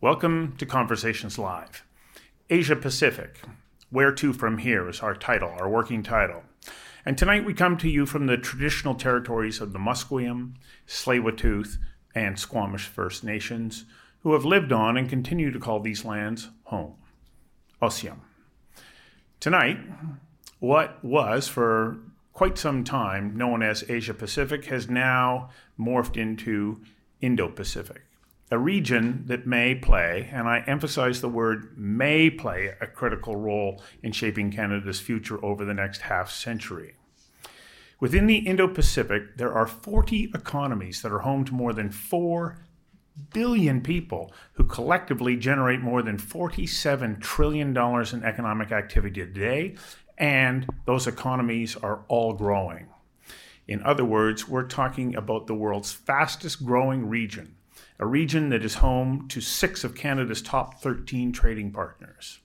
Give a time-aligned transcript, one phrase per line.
[0.00, 1.84] Welcome to Conversations Live.
[2.48, 3.40] Asia Pacific,
[3.90, 6.44] Where to From Here is our title, our working title.
[7.04, 10.54] And tonight we come to you from the traditional territories of the Musqueam,
[10.86, 11.78] Tsleil-Waututh,
[12.14, 13.86] and Squamish First Nations,
[14.20, 16.94] who have lived on and continue to call these lands home.
[17.82, 18.20] Ossium.
[19.40, 19.80] Tonight,
[20.60, 21.98] what was for
[22.32, 26.82] quite some time known as Asia Pacific has now morphed into
[27.20, 28.02] Indo Pacific,
[28.50, 33.82] a region that may play, and I emphasize the word may play, a critical role
[34.02, 36.94] in shaping Canada's future over the next half century.
[38.00, 42.64] Within the Indo Pacific, there are 40 economies that are home to more than 4
[43.32, 49.74] billion people who collectively generate more than $47 trillion in economic activity today,
[50.16, 52.86] and those economies are all growing.
[53.66, 57.56] In other words, we're talking about the world's fastest growing region,
[57.98, 62.38] a region that is home to six of Canada's top 13 trading partners.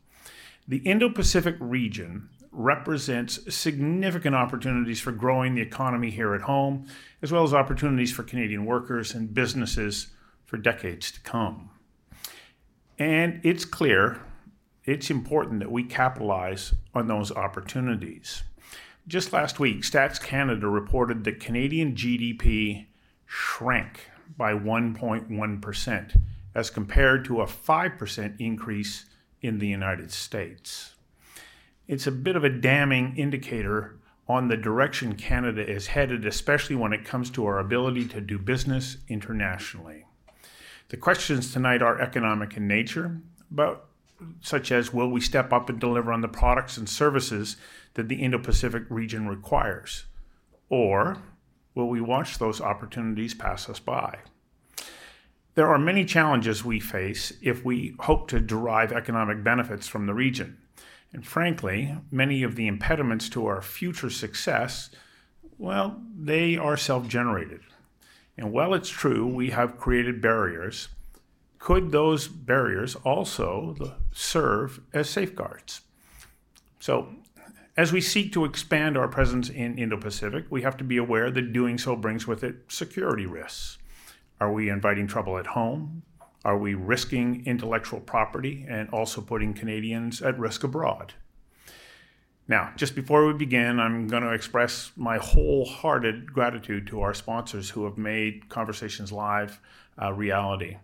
[0.68, 6.86] The Indo Pacific region represents significant opportunities for growing the economy here at home,
[7.22, 10.08] as well as opportunities for Canadian workers and businesses
[10.46, 11.70] for decades to come.
[13.00, 14.22] And it's clear
[14.86, 18.44] it's important that we capitalize on those opportunities.
[19.08, 22.86] Just last week, Stats Canada reported that Canadian GDP
[23.26, 26.22] shrank by 1.1%
[26.56, 29.06] as compared to a 5% increase
[29.42, 30.96] in the United States.
[31.88, 33.98] It's a bit of a damning indicator
[34.28, 38.40] on the direction Canada is headed, especially when it comes to our ability to do
[38.40, 40.06] business internationally.
[40.90, 43.20] The questions tonight are economic in nature,
[43.52, 43.86] but
[44.42, 47.58] such as will we step up and deliver on the products and services
[47.96, 50.06] that the Indo Pacific region requires?
[50.70, 51.18] Or
[51.76, 54.20] will we watch those opportunities pass us by?
[55.56, 60.14] There are many challenges we face if we hope to derive economic benefits from the
[60.14, 60.58] region.
[61.12, 64.90] And frankly, many of the impediments to our future success,
[65.60, 67.62] well, they are self generated.
[68.36, 70.90] And while it's true we have created barriers,
[71.60, 75.82] could those barriers also serve as safeguards?
[76.80, 77.16] So,
[77.76, 81.32] as we seek to expand our presence in Indo Pacific, we have to be aware
[81.32, 83.80] that doing so brings with it security risks.
[84.40, 86.04] Are we inviting trouble at home?
[86.46, 91.14] Are we risking intellectual property and also putting Canadians at risk abroad?
[92.48, 97.70] Now, just before we begin, I'm going to express my wholehearted gratitude to our sponsors
[97.70, 99.62] who have made Conversations Live
[99.98, 100.78] a reality.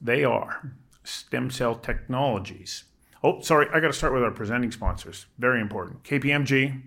[0.00, 2.84] They are Stem Cell Technologies,
[3.24, 5.26] Oh, sorry, I got to start with our presenting sponsors.
[5.38, 6.02] Very important.
[6.02, 6.82] KPMG,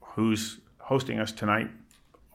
[0.00, 1.68] who's hosting us tonight,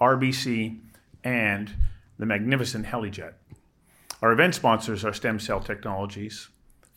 [0.01, 0.79] RBC,
[1.23, 1.73] and
[2.19, 3.33] the magnificent Helijet.
[4.21, 6.49] Our event sponsors are Stem Cell Technologies,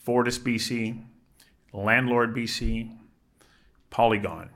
[0.02, 1.04] Fortis BC,
[1.72, 2.96] Landlord BC,
[3.90, 4.50] Polygon,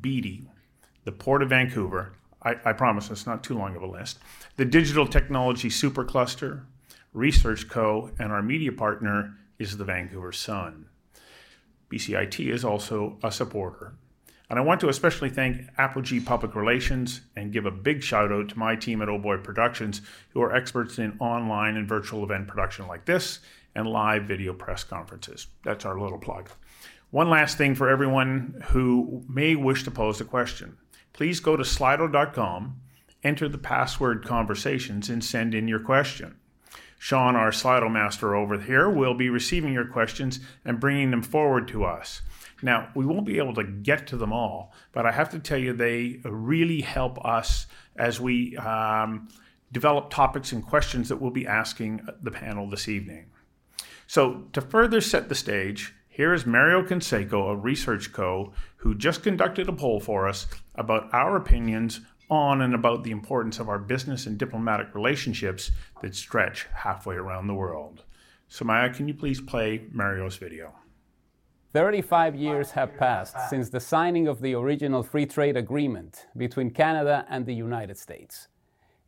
[0.00, 0.46] Beedie,
[1.04, 2.12] the Port of Vancouver.
[2.42, 4.18] I, I promise it's not too long of a list.
[4.56, 6.62] The Digital Technology Supercluster,
[7.12, 10.86] Research Co., and our media partner, is the Vancouver Sun.
[11.90, 13.94] BCIT is also a supporter.
[14.48, 18.48] And I want to especially thank Apogee Public Relations and give a big shout out
[18.48, 22.48] to my team at Oh Boy Productions, who are experts in online and virtual event
[22.48, 23.38] production like this
[23.76, 25.46] and live video press conferences.
[25.62, 26.50] That's our little plug.
[27.10, 30.78] One last thing for everyone who may wish to pose a question.
[31.12, 32.80] Please go to slido.com,
[33.22, 36.39] enter the password conversations, and send in your question.
[37.02, 41.66] Sean, our Slido master over here, will be receiving your questions and bringing them forward
[41.68, 42.20] to us.
[42.60, 45.56] Now, we won't be able to get to them all, but I have to tell
[45.56, 47.64] you, they really help us
[47.96, 49.30] as we um,
[49.72, 53.30] develop topics and questions that we'll be asking the panel this evening.
[54.06, 59.22] So, to further set the stage, here is Mario Canseco of Research Co., who just
[59.22, 63.78] conducted a poll for us about our opinions on and about the importance of our
[63.78, 65.70] business and diplomatic relationships
[66.02, 68.04] that stretch halfway around the world.
[68.48, 70.74] So, Maya, can you please play Mario's video?
[71.72, 77.24] 35 years have passed since the signing of the original free trade agreement between Canada
[77.28, 78.48] and the United States.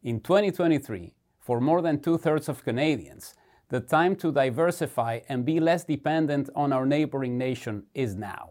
[0.02, 3.34] In 2023, for more than two thirds of Canadians,
[3.68, 8.50] the time to diversify and be less dependent on our neighboring nation is now.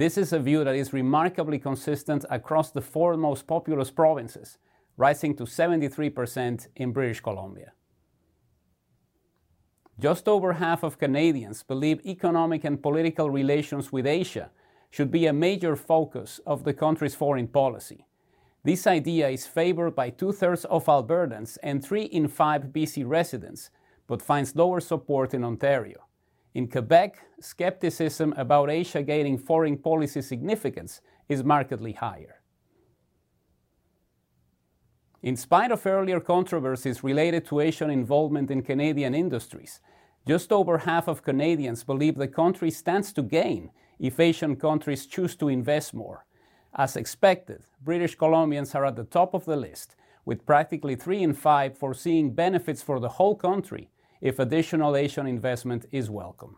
[0.00, 4.56] This is a view that is remarkably consistent across the four most populous provinces,
[4.96, 7.72] rising to 73% in British Columbia.
[9.98, 14.50] Just over half of Canadians believe economic and political relations with Asia
[14.88, 18.06] should be a major focus of the country's foreign policy.
[18.64, 23.68] This idea is favored by two thirds of Albertans and three in five BC residents,
[24.06, 26.06] but finds lower support in Ontario.
[26.52, 32.40] In Quebec, skepticism about Asia gaining foreign policy significance is markedly higher.
[35.22, 39.80] In spite of earlier controversies related to Asian involvement in Canadian industries,
[40.26, 45.36] just over half of Canadians believe the country stands to gain if Asian countries choose
[45.36, 46.24] to invest more.
[46.74, 49.94] As expected, British Columbians are at the top of the list,
[50.24, 53.88] with practically three in five foreseeing benefits for the whole country
[54.20, 56.56] if additional Asian investment is welcome.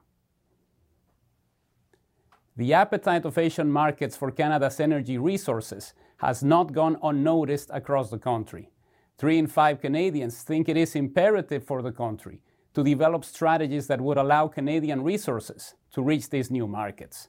[2.56, 8.18] The appetite of Asian markets for Canada's energy resources has not gone unnoticed across the
[8.18, 8.70] country.
[9.16, 12.40] Three in five Canadians think it is imperative for the country
[12.74, 17.28] to develop strategies that would allow Canadian resources to reach these new markets.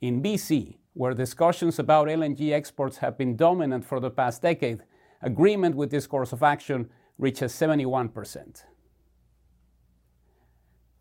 [0.00, 4.82] In BC, where discussions about LNG exports have been dominant for the past decade,
[5.22, 6.88] agreement with this course of action
[7.18, 8.62] reaches 71%.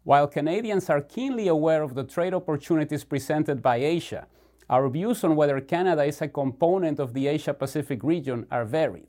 [0.06, 4.28] While Canadians are keenly aware of the trade opportunities presented by Asia,
[4.70, 9.08] our views on whether Canada is a component of the Asia Pacific region are varied.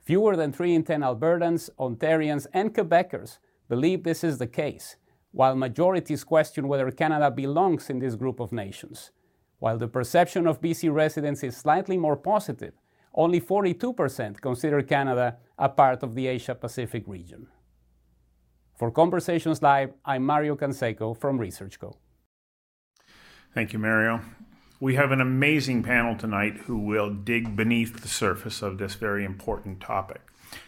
[0.00, 3.36] Fewer than 3 in 10 Albertans, Ontarians, and Quebecers
[3.68, 4.96] believe this is the case,
[5.32, 9.10] while majorities question whether Canada belongs in this group of nations.
[9.58, 12.72] While the perception of BC residents is slightly more positive,
[13.12, 17.46] only 42% consider Canada a part of the Asia Pacific region.
[18.80, 21.98] For Conversations Live, I'm Mario Canseco from Research Co.
[23.54, 24.22] Thank you, Mario.
[24.80, 29.22] We have an amazing panel tonight who will dig beneath the surface of this very
[29.22, 30.22] important topic.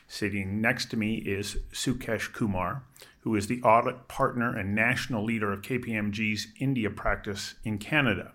[0.06, 2.84] Sitting next to me is Sukesh Kumar,
[3.20, 8.32] who is the audit partner and national leader of KPMG's India practice in Canada.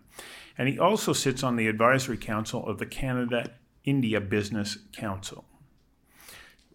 [0.57, 3.51] And he also sits on the advisory council of the Canada
[3.83, 5.45] India Business Council.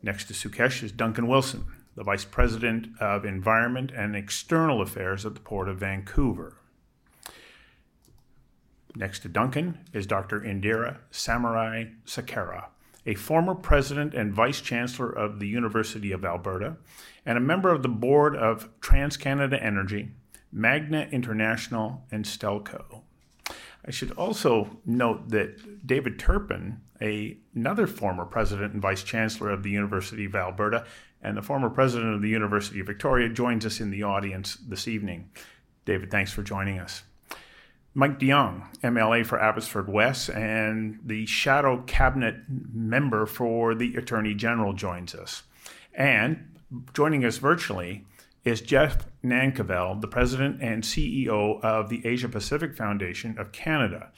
[0.04, 5.34] Next to Sukesh is Duncan Wilson, the Vice President of Environment and External Affairs at
[5.34, 6.56] the Port of Vancouver.
[8.94, 10.40] Next to Duncan is Dr.
[10.40, 12.66] Indira Samurai Sakara,
[13.06, 16.76] a former president and vice chancellor of the University of Alberta,
[17.25, 20.11] and a member of the board of TransCanada Energy,
[20.52, 23.02] Magna International, and Stelco.
[23.84, 29.62] I should also note that David Turpin, a, another former president and vice chancellor of
[29.62, 30.84] the University of Alberta,
[31.22, 34.88] and the former president of the University of Victoria, joins us in the audience this
[34.88, 35.30] evening.
[35.84, 37.02] David, thanks for joining us.
[37.94, 42.36] Mike de Jong, MLA for Abbotsford West, and the shadow cabinet
[42.72, 45.42] member for the Attorney General joins us.
[45.94, 46.58] And
[46.94, 48.06] joining us virtually
[48.44, 54.10] is Jeff Nankivell, the president and CEO of the Asia Pacific Foundation of Canada.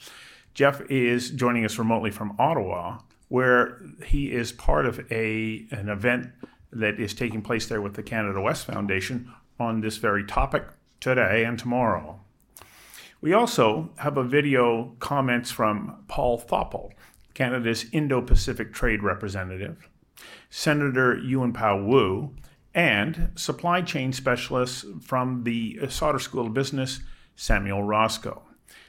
[0.53, 6.29] Jeff is joining us remotely from Ottawa, where he is part of a an event
[6.75, 10.67] that is taking place there with the Canada West Foundation on this very topic
[10.99, 12.19] today and tomorrow.
[13.21, 16.91] We also have a video comments from Paul Thoppil,
[17.33, 19.89] Canada's Indo Pacific Trade Representative,
[20.49, 22.35] Senator Yuen Pau Woo,
[22.73, 26.99] and supply chain specialist from the Sauder School of Business,
[27.35, 28.43] Samuel Roscoe.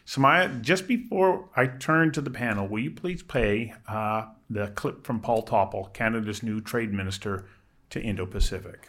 [0.05, 5.05] Samaya, just before I turn to the panel, will you please play uh, the clip
[5.05, 7.47] from Paul Thoppil, Canada's new trade minister
[7.91, 8.89] to Indo Pacific?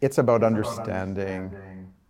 [0.00, 1.54] It's about understanding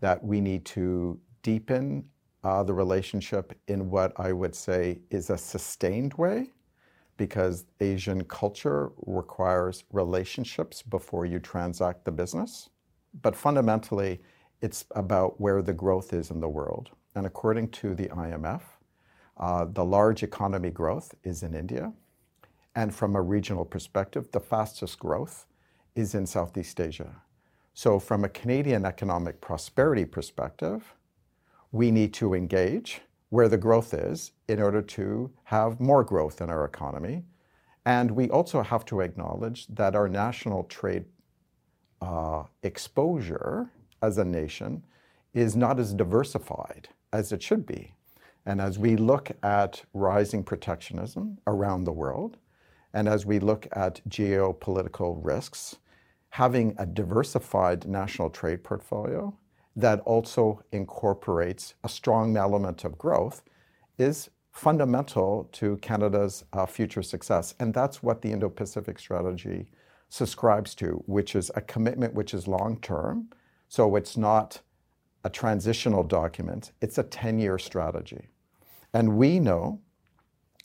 [0.00, 2.04] that we need to deepen
[2.44, 6.50] uh, the relationship in what I would say is a sustained way
[7.16, 12.70] because Asian culture requires relationships before you transact the business.
[13.20, 14.20] But fundamentally,
[14.61, 16.90] it's about where the growth is in the world.
[17.14, 18.62] And according to the IMF,
[19.37, 21.92] uh, the large economy growth is in India.
[22.74, 25.46] And from a regional perspective, the fastest growth
[25.94, 27.22] is in Southeast Asia.
[27.74, 30.94] So, from a Canadian economic prosperity perspective,
[31.70, 33.00] we need to engage
[33.30, 37.24] where the growth is in order to have more growth in our economy.
[37.84, 41.06] And we also have to acknowledge that our national trade
[42.02, 43.70] uh, exposure
[44.02, 44.82] as a nation
[45.32, 47.94] is not as diversified as it should be.
[48.44, 52.36] And as we look at rising protectionism around the world,
[52.94, 55.76] and as we look at geopolitical risks,
[56.30, 59.34] having a diversified national trade portfolio
[59.76, 63.42] that also incorporates a strong element of growth
[63.99, 67.54] is fundamental to Canada's uh, future success.
[67.58, 69.66] And that's what the Indo Pacific strategy
[70.11, 73.28] subscribes to, which is a commitment which is long term.
[73.68, 74.61] So it's not
[75.25, 78.28] a transitional document, it's a 10 year strategy.
[78.92, 79.80] And we know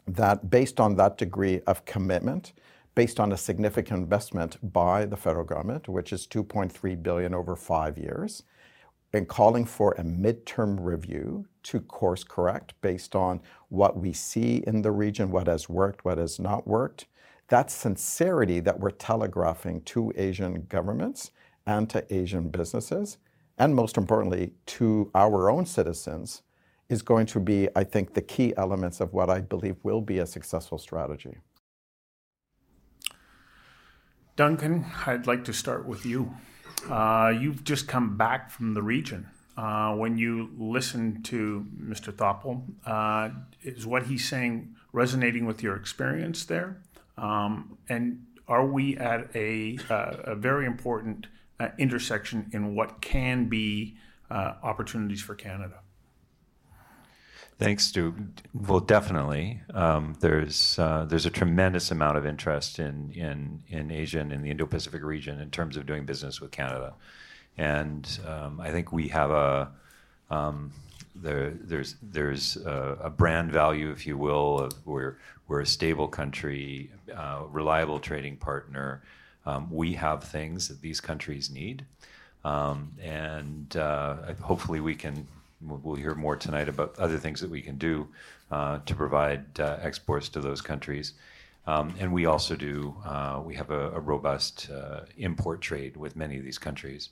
[0.07, 2.53] that based on that degree of commitment,
[2.95, 7.97] based on a significant investment by the federal government, which is 2.3 billion over five
[7.97, 8.43] years,
[9.13, 14.81] and calling for a midterm review to course correct based on what we see in
[14.81, 17.05] the region, what has worked, what has not worked.
[17.49, 21.31] That sincerity that we're telegraphing to Asian governments
[21.65, 23.17] and to Asian businesses,
[23.57, 26.41] and most importantly, to our own citizens,
[26.89, 30.19] is going to be, I think, the key elements of what I believe will be
[30.19, 31.37] a successful strategy.
[34.35, 36.33] Duncan, I'd like to start with you.
[36.89, 39.27] Uh, you've just come back from the region.
[39.57, 42.13] Uh, when you listen to Mr.
[42.13, 46.77] Thoppil, uh, is what he's saying resonating with your experience there?
[47.17, 51.25] Um, and are we at a, uh, a very important
[51.59, 53.97] uh, intersection in what can be
[54.29, 55.79] uh, opportunities for Canada?
[57.59, 58.13] Thanks, Stu.
[58.53, 59.61] Well, definitely.
[59.73, 64.43] Um, there's uh, there's a tremendous amount of interest in in in Asia and in
[64.43, 66.93] the Indo-Pacific region in terms of doing business with Canada,
[67.57, 69.71] and um, I think we have a
[70.29, 70.71] um,
[71.15, 76.07] there, there's there's a, a, brand value, if you will, of we're we're a stable
[76.07, 79.01] country, uh, reliable trading partner.
[79.47, 81.85] Um, we have things that these countries need,
[82.43, 85.25] um, and uh, hopefully we can
[85.61, 88.07] We'll hear more tonight about other things that we can do
[88.51, 91.13] uh, to provide uh, exports to those countries.
[91.65, 96.15] Um, and we also do, uh, we have a, a robust uh, import trade with
[96.15, 97.09] many of these countries.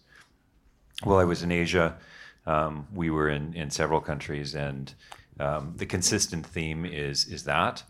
[1.04, 1.98] While I was in Asia,
[2.46, 4.94] um, we were in, in several countries, and
[5.40, 7.84] um, the consistent theme is, is that.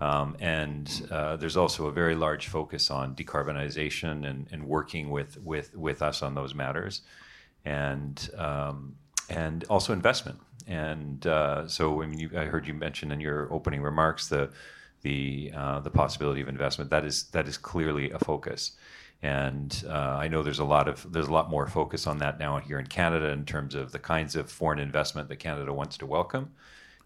[0.00, 5.40] Um, and uh, there's also a very large focus on decarbonization and, and working with,
[5.42, 7.02] with, with us on those matters.
[7.64, 8.96] And um,
[9.32, 10.38] and also investment.
[10.66, 14.50] And uh, so, I mean, you, I heard you mention in your opening remarks the
[15.02, 16.90] the uh, the possibility of investment.
[16.90, 18.72] That is that is clearly a focus.
[19.22, 22.38] And uh, I know there's a lot of there's a lot more focus on that
[22.38, 25.96] now here in Canada in terms of the kinds of foreign investment that Canada wants
[25.98, 26.52] to welcome.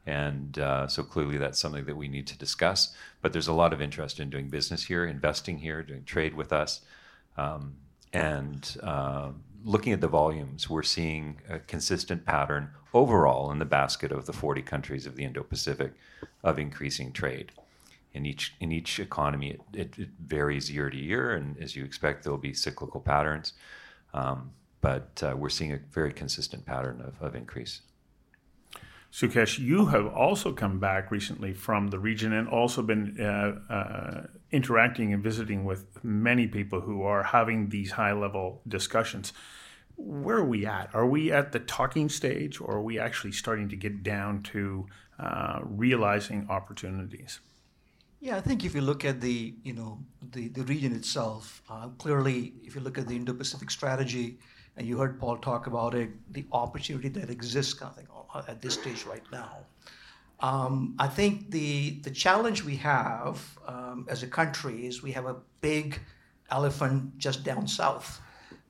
[0.06, 2.94] And uh, so clearly that's something that we need to discuss.
[3.22, 6.52] But there's a lot of interest in doing business here, investing here, doing trade with
[6.52, 6.82] us.
[7.36, 7.74] Um,
[8.12, 9.30] and uh,
[9.66, 14.32] looking at the volumes, we're seeing a consistent pattern overall in the basket of the
[14.32, 15.92] 40 countries of the Indo-Pacific
[16.44, 17.50] of increasing trade.
[18.14, 21.84] In each in each economy, it, it, it varies year to year, and as you
[21.84, 23.52] expect, there will be cyclical patterns.
[24.14, 27.82] Um, but uh, we're seeing a very consistent pattern of, of increase.
[29.12, 34.26] Sukesh, you have also come back recently from the region and also been uh, uh,
[34.56, 39.32] interacting and visiting with many people who are having these high level discussions.
[39.96, 40.94] Where are we at?
[40.94, 44.86] Are we at the talking stage or are we actually starting to get down to
[45.18, 47.40] uh, realizing opportunities?
[48.20, 49.98] Yeah, I think if you look at the you know
[50.32, 54.38] the, the region itself, uh, clearly if you look at the Indo-Pacific strategy,
[54.76, 58.42] and you heard Paul talk about it, the opportunity that exists kind of thing, uh,
[58.48, 59.58] at this stage right now.
[60.40, 65.26] Um, I think the the challenge we have um, as a country is we have
[65.26, 65.98] a big
[66.50, 68.20] elephant just down south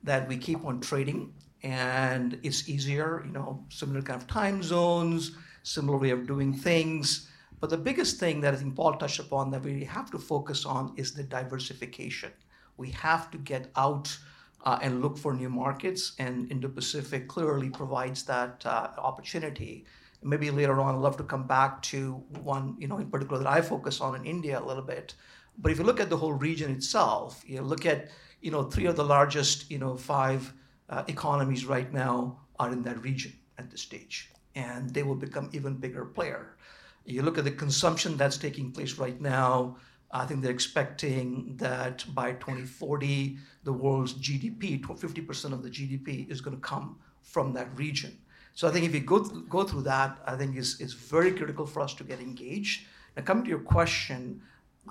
[0.03, 1.33] that we keep on trading,
[1.63, 5.31] and it's easier, you know, similar kind of time zones,
[5.63, 7.29] similar way of doing things.
[7.59, 10.65] But the biggest thing that I think Paul touched upon that we have to focus
[10.65, 12.31] on is the diversification.
[12.77, 14.15] We have to get out
[14.63, 19.85] uh, and look for new markets, and Indo-Pacific clearly provides that uh, opportunity.
[20.27, 23.49] Maybe later on, I'd love to come back to one, you know, in particular that
[23.49, 25.13] I focus on in India a little bit.
[25.57, 28.09] But if you look at the whole region itself, you look at,
[28.41, 30.53] you know, three of the largest, you know, five
[30.89, 35.49] uh, economies right now are in that region at this stage, and they will become
[35.53, 36.57] even bigger player.
[37.05, 39.77] You look at the consumption that's taking place right now.
[40.11, 46.41] I think they're expecting that by 2040, the world's GDP, 50% of the GDP, is
[46.41, 48.17] going to come from that region.
[48.57, 51.31] So I think if you go, th- go through that, I think it's, it's very
[51.31, 52.87] critical for us to get engaged.
[53.15, 54.41] Now, coming to your question,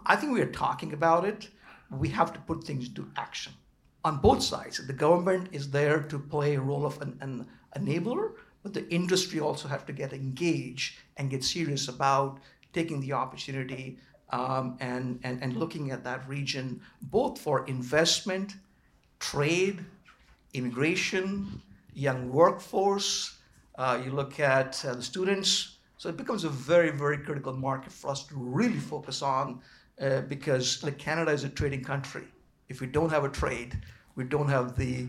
[0.06, 1.48] I think we are talking about it.
[1.90, 3.52] We have to put things into action
[4.04, 4.86] on both sides.
[4.86, 7.44] The government is there to play a role of an, an
[7.76, 12.38] enabler, but the industry also have to get engaged and get serious about
[12.72, 13.98] taking the opportunity
[14.30, 18.54] um, and, and, and looking at that region both for investment,
[19.18, 19.84] trade,
[20.54, 21.60] immigration,
[21.94, 23.35] young workforce.
[23.76, 25.76] Uh, you look at uh, the students.
[25.98, 29.60] So it becomes a very, very critical market for us to really focus on
[30.00, 32.24] uh, because like Canada is a trading country.
[32.68, 33.78] If we don't have a trade,
[34.14, 35.08] we don't have the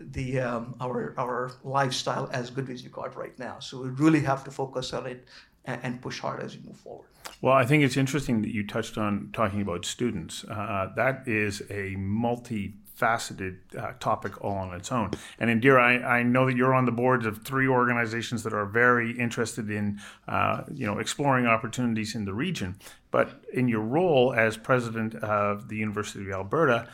[0.00, 3.58] the um, our our lifestyle as good as you got right now.
[3.58, 5.26] So we really have to focus on it
[5.64, 7.08] and, and push hard as we move forward.
[7.40, 10.44] Well, I think it's interesting that you touched on talking about students.
[10.44, 15.12] Uh, that is a multi faceted uh, topic all on its own.
[15.38, 18.66] And Indira, I, I, know that you're on the boards of three organizations that are
[18.66, 22.76] very interested in, uh, you know, exploring opportunities in the region.
[23.12, 26.88] But in your role as president of the University of Alberta,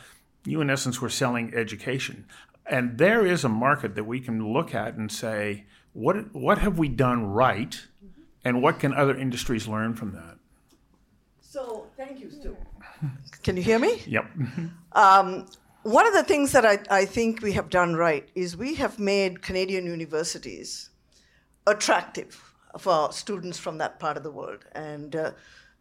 [0.45, 2.25] you in essence were selling education.
[2.67, 6.77] And there is a market that we can look at and say, what what have
[6.77, 7.81] we done right,
[8.43, 10.37] and what can other industries learn from that?
[11.41, 12.55] So thank you, Stu.
[13.43, 14.01] Can you hear me?
[14.05, 14.25] Yep.
[14.91, 15.47] Um,
[15.85, 18.97] one of the things that I, I think we have done right is we have
[18.97, 20.89] made Canadian universities
[21.67, 22.41] attractive
[22.79, 24.65] for students from that part of the world.
[24.71, 25.31] And uh,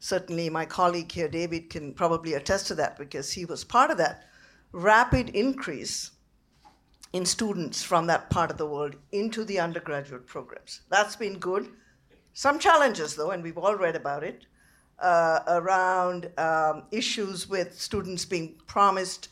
[0.01, 3.97] certainly my colleague here, David, can probably attest to that because he was part of
[3.97, 4.25] that
[4.73, 6.11] rapid increase
[7.15, 10.83] in students from that part of the world into the undergraduate programs.
[10.91, 11.71] That's been good.
[12.35, 14.45] Some challenges, though, and we've all read about it,
[14.99, 19.31] uh, around um, issues with students being promised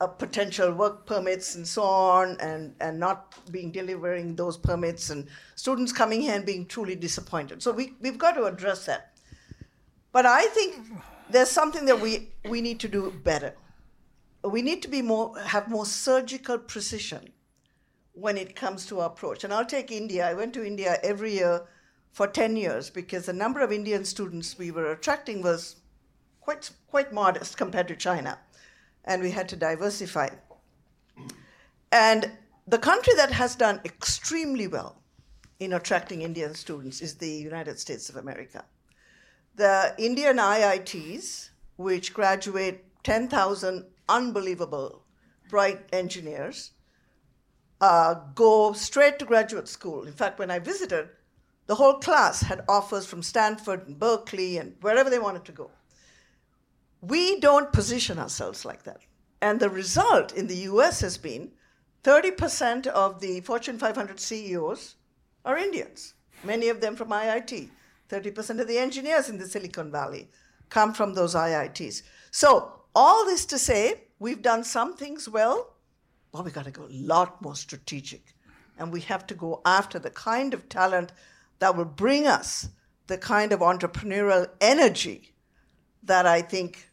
[0.00, 5.26] uh, potential work permits and so on, and, and not being delivering those permits, and
[5.54, 7.62] students coming here and being truly disappointed.
[7.62, 9.12] So we, we've got to address that.
[10.12, 10.76] But I think
[11.30, 13.54] there's something that we, we need to do better.
[14.42, 17.32] We need to be more have more surgical precision
[18.12, 19.44] when it comes to our approach.
[19.44, 20.26] And I'll take India.
[20.26, 21.66] I went to India every year
[22.12, 25.76] for 10 years because the number of Indian students we were attracting was
[26.40, 28.38] quite, quite modest compared to China
[29.06, 30.28] and we had to diversify.
[31.92, 32.30] And
[32.66, 35.00] the country that has done extremely well
[35.60, 38.64] in attracting Indian students is the United States of America.
[39.54, 45.02] The Indian IITs, which graduate 10,000 unbelievable,
[45.48, 46.72] bright engineers,
[47.80, 50.06] uh, go straight to graduate school.
[50.06, 51.08] In fact, when I visited,
[51.66, 55.70] the whole class had offers from Stanford and Berkeley and wherever they wanted to go.
[57.06, 59.00] We don't position ourselves like that.
[59.40, 61.52] And the result in the US has been
[62.02, 64.96] 30% of the Fortune 500 CEOs
[65.44, 67.68] are Indians, many of them from IIT.
[68.08, 70.28] 30% of the engineers in the Silicon Valley
[70.68, 72.02] come from those IITs.
[72.30, 75.74] So, all this to say, we've done some things well,
[76.32, 78.34] but we've got to go a lot more strategic.
[78.78, 81.12] And we have to go after the kind of talent
[81.58, 82.68] that will bring us
[83.06, 85.34] the kind of entrepreneurial energy
[86.02, 86.85] that I think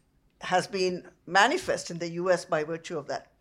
[0.44, 3.32] has been manifest in the US by virtue of that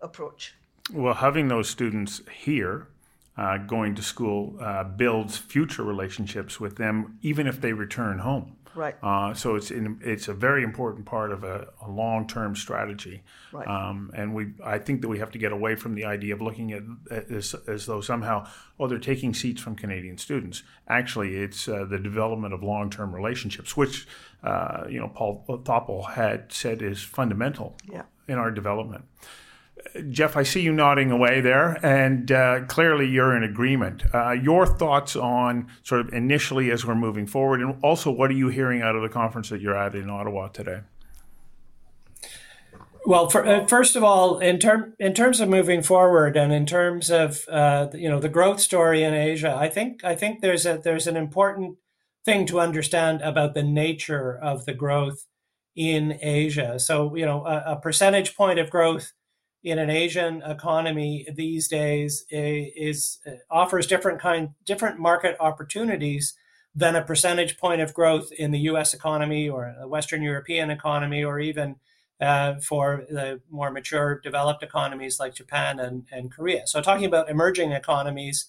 [0.00, 0.54] approach.
[0.92, 2.88] Well, having those students here
[3.36, 8.56] uh, going to school uh, builds future relationships with them, even if they return home.
[8.74, 8.94] Right.
[9.02, 13.22] Uh, so it's in, it's a very important part of a, a long term strategy.
[13.52, 13.66] Right.
[13.66, 16.40] Um, and we I think that we have to get away from the idea of
[16.40, 16.82] looking at
[17.30, 18.46] as, as though somehow
[18.78, 20.62] oh they're taking seats from Canadian students.
[20.88, 24.06] Actually, it's uh, the development of long term relationships, which
[24.42, 28.02] uh, you know Paul Thoppil had said is fundamental yeah.
[28.28, 29.04] in our development.
[30.10, 34.04] Jeff, I see you nodding away there, and uh, clearly you're in agreement.
[34.14, 38.34] Uh, your thoughts on sort of initially as we're moving forward, and also what are
[38.34, 40.80] you hearing out of the conference that you're at in Ottawa today?
[43.04, 46.66] Well, for, uh, first of all, in term in terms of moving forward, and in
[46.66, 50.64] terms of uh, you know the growth story in Asia, I think I think there's
[50.64, 51.78] a there's an important
[52.24, 55.26] thing to understand about the nature of the growth
[55.74, 56.78] in Asia.
[56.78, 59.12] So you know a, a percentage point of growth
[59.62, 63.18] in an Asian economy these days is, is
[63.50, 66.34] offers different kind different market opportunities
[66.74, 68.94] than a percentage point of growth in the U.S.
[68.94, 71.76] economy or a Western European economy or even
[72.20, 76.66] uh, for the more mature developed economies like Japan and, and Korea.
[76.66, 78.46] So talking about emerging economies,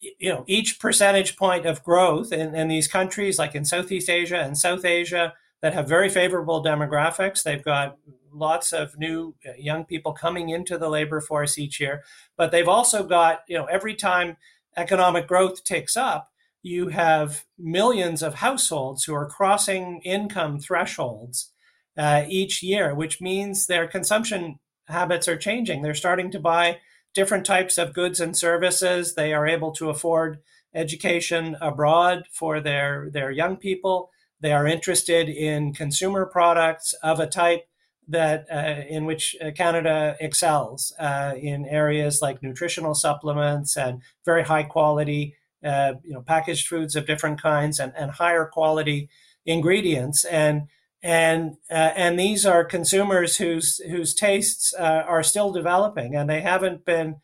[0.00, 4.38] you know, each percentage point of growth in, in these countries like in Southeast Asia
[4.38, 5.34] and South Asia
[5.66, 7.42] that have very favorable demographics.
[7.42, 7.96] They've got
[8.32, 12.04] lots of new uh, young people coming into the labor force each year,
[12.36, 14.36] but they've also got, you know, every time
[14.76, 16.30] economic growth takes up,
[16.62, 21.52] you have millions of households who are crossing income thresholds
[21.98, 25.82] uh, each year, which means their consumption habits are changing.
[25.82, 26.78] They're starting to buy
[27.12, 29.16] different types of goods and services.
[29.16, 30.38] They are able to afford
[30.72, 34.12] education abroad for their, their young people.
[34.46, 37.66] They are interested in consumer products of a type
[38.06, 44.44] that uh, in which uh, Canada excels uh, in areas like nutritional supplements and very
[44.44, 49.08] high quality, uh, you know, packaged foods of different kinds and, and higher quality
[49.44, 50.24] ingredients.
[50.24, 50.68] And
[51.02, 56.42] and uh, and these are consumers whose whose tastes uh, are still developing, and they
[56.42, 57.16] haven't been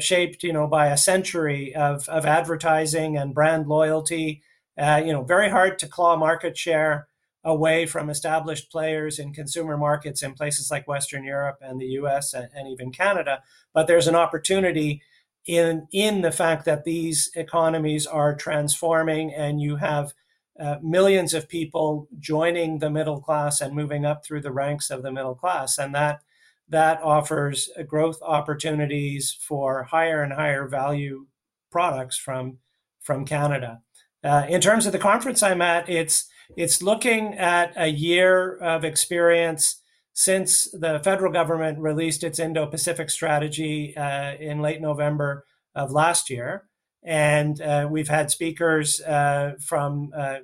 [0.00, 4.42] shaped, you know, by a century of of advertising and brand loyalty
[4.78, 7.08] Uh, you know, very hard to claw market share
[7.44, 12.34] away from established players in consumer markets in places like Western Europe and the US
[12.34, 13.42] and, and, even Canada.
[13.72, 15.02] But there's an opportunity
[15.46, 20.12] in, in the fact that these economies are transforming and you have
[20.60, 25.02] uh, millions of people joining the middle class and moving up through the ranks of
[25.02, 25.78] the middle class.
[25.78, 26.20] And that,
[26.68, 31.26] that offers growth opportunities for higher and higher value
[31.70, 32.58] products from,
[33.00, 33.80] from Canada.
[34.24, 38.84] Uh, in terms of the conference I'm at, it's it's looking at a year of
[38.84, 45.92] experience since the federal government released its Indo Pacific strategy uh, in late November of
[45.92, 46.64] last year.
[47.04, 50.38] And uh, we've had speakers uh, from uh,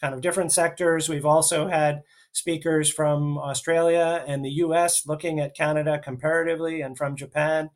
[0.00, 1.08] kind of different sectors.
[1.08, 7.16] We've also had speakers from Australia and the US looking at Canada comparatively and from
[7.16, 7.70] Japan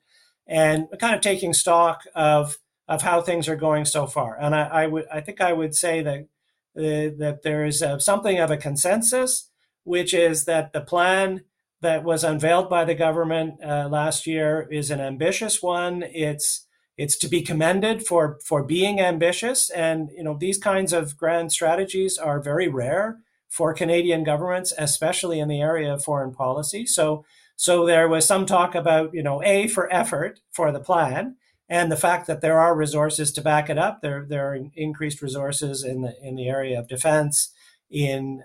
[0.46, 2.58] and kind of taking stock of,
[2.90, 4.36] of how things are going so far.
[4.38, 6.18] And I, I would I think I would say that
[6.76, 9.48] uh, that there is uh, something of a consensus,
[9.84, 11.44] which is that the plan
[11.80, 16.02] that was unveiled by the government uh, last year is an ambitious one.
[16.02, 16.66] It's
[16.98, 21.52] it's to be commended for for being ambitious, and you know these kinds of grand
[21.52, 26.86] strategies are very rare for Canadian governments, especially in the area of foreign policy.
[26.86, 27.24] So
[27.54, 31.36] so there was some talk about you know a for effort for the plan,
[31.70, 34.02] and the fact that there are resources to back it up.
[34.02, 37.52] There, there are increased resources in the in the area of defense,
[37.88, 38.42] in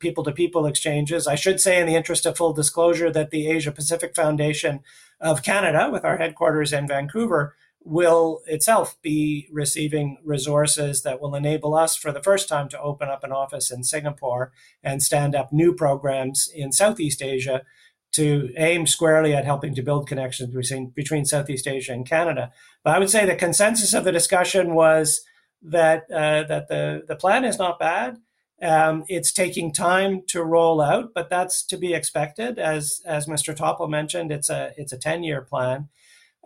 [0.00, 1.28] people to people exchanges.
[1.28, 4.80] I should say, in the interest of full disclosure, that the Asia Pacific Foundation
[5.20, 11.74] of Canada, with our headquarters in Vancouver, will itself be receiving resources that will enable
[11.74, 15.52] us for the first time to open up an office in Singapore and stand up
[15.52, 17.62] new programs in Southeast Asia
[18.12, 22.52] to aim squarely at helping to build connections between, between Southeast Asia and Canada.
[22.84, 25.22] But I would say the consensus of the discussion was
[25.62, 28.18] that uh, that the, the plan is not bad.
[28.60, 32.58] Um, it's taking time to roll out, but that's to be expected.
[32.58, 33.56] As as Mr.
[33.56, 35.88] Thoppil mentioned, it's a it's a ten year plan,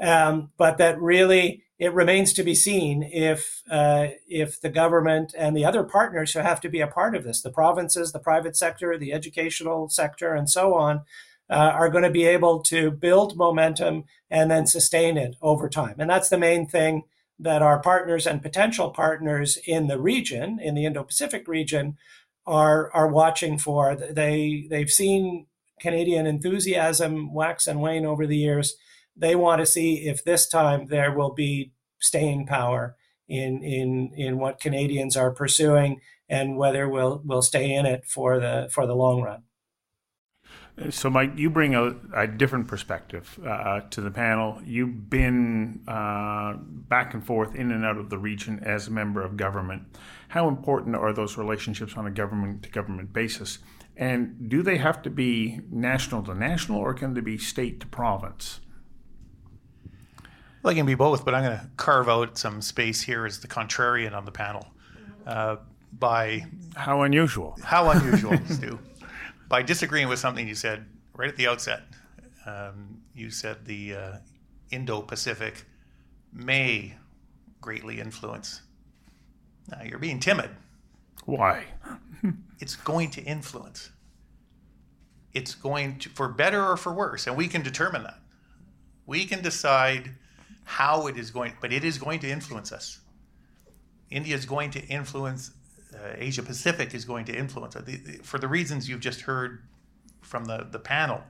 [0.01, 5.57] um, but that really it remains to be seen if uh, if the government and
[5.57, 8.57] the other partners who have to be a part of this, the provinces, the private
[8.57, 11.03] sector, the educational sector, and so on,
[11.51, 15.97] uh, are going to be able to build momentum and then sustain it over time.
[15.99, 17.05] And that's the main thing
[17.39, 21.97] that our partners and potential partners in the region, in the Indo-Pacific region,
[22.47, 23.97] are are watching for.
[23.97, 25.47] They they've seen
[25.81, 28.77] Canadian enthusiasm wax and wane over the years.
[29.17, 32.97] They want to see if this time there will be staying power
[33.29, 38.39] in in in what Canadians are pursuing and whether we'll we'll stay in it for
[38.39, 39.43] the for the long run.
[40.91, 44.61] So, Mike, you bring a, a different perspective uh, to the panel.
[44.63, 49.23] You've been uh, back and forth in and out of the region as a member
[49.23, 49.85] of government.
[50.29, 53.59] How important are those relationships on a government to government basis?
[53.97, 57.87] And do they have to be national to national or can they be state to
[57.87, 58.61] province?
[60.63, 63.41] Well, they can be both, but I'm going to carve out some space here as
[63.41, 64.67] the contrarian on the panel.
[65.27, 65.57] Uh,
[65.99, 67.57] by how unusual?
[67.63, 68.79] How unusual, Stu
[69.49, 71.83] by disagreeing with something you said right at the outset.
[72.45, 74.13] Um, you said the uh,
[74.71, 75.65] Indo Pacific
[76.33, 76.95] may
[77.61, 78.63] greatly influence.
[79.71, 80.51] Now, you're being timid.
[81.25, 81.65] Why?
[82.61, 83.91] it's going to influence.
[85.33, 88.19] It's going to, for better or for worse, and we can determine that.
[89.07, 90.13] We can decide
[90.65, 93.01] how it is going, but it is going to influence us.
[94.11, 95.51] India is going to influence
[96.17, 98.25] Asia Pacific is going to influence it.
[98.25, 99.63] For the reasons you've just heard
[100.23, 101.23] from the, the panel,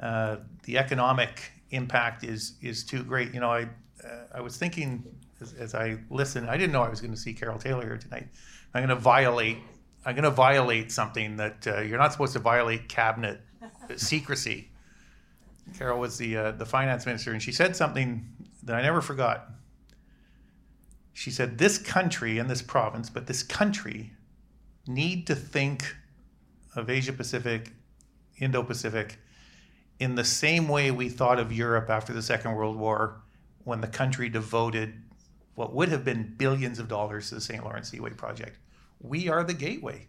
[0.00, 3.34] uh, the economic impact is is too great.
[3.34, 3.62] You know, I
[4.04, 5.04] uh, I was thinking
[5.40, 7.98] as, as, I listened, I didn't know I was going to see Carol Taylor here
[7.98, 8.28] tonight.
[8.74, 9.58] I'm going to violate.
[10.04, 13.40] I'm going to violate something that uh, you're not supposed to violate cabinet
[13.96, 14.70] secrecy.
[15.76, 18.26] Carol was the uh, the finance minister, and she said something
[18.62, 19.50] that I never forgot
[21.18, 24.12] she said, This country and this province, but this country
[24.86, 25.96] need to think
[26.76, 27.72] of Asia Pacific,
[28.36, 29.18] Indo Pacific,
[29.98, 33.20] in the same way we thought of Europe after the Second World War
[33.64, 34.94] when the country devoted
[35.56, 37.64] what would have been billions of dollars to the St.
[37.64, 38.56] Lawrence Seaway project.
[39.00, 40.06] We are the gateway.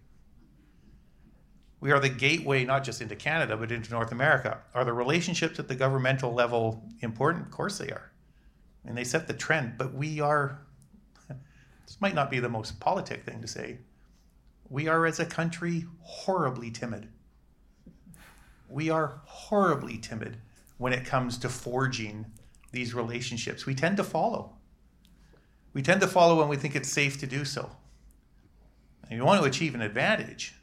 [1.80, 4.60] We are the gateway not just into Canada, but into North America.
[4.76, 7.48] Are the relationships at the governmental level important?
[7.48, 8.12] Of course they are.
[8.86, 10.68] And they set the trend, but we are
[11.90, 13.80] this might not be the most politic thing to say.
[14.70, 17.10] We are, as a country, horribly timid.
[18.70, 20.38] We are horribly timid
[20.78, 22.28] when it comes to forging
[22.72, 23.66] these relationships.
[23.66, 24.54] We tend to follow.
[25.74, 27.72] We tend to follow when we think it's safe to do so.
[29.10, 30.54] You want to achieve an advantage,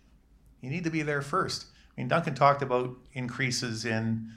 [0.60, 1.66] you need to be there first.
[1.98, 4.30] I mean, Duncan talked about increases in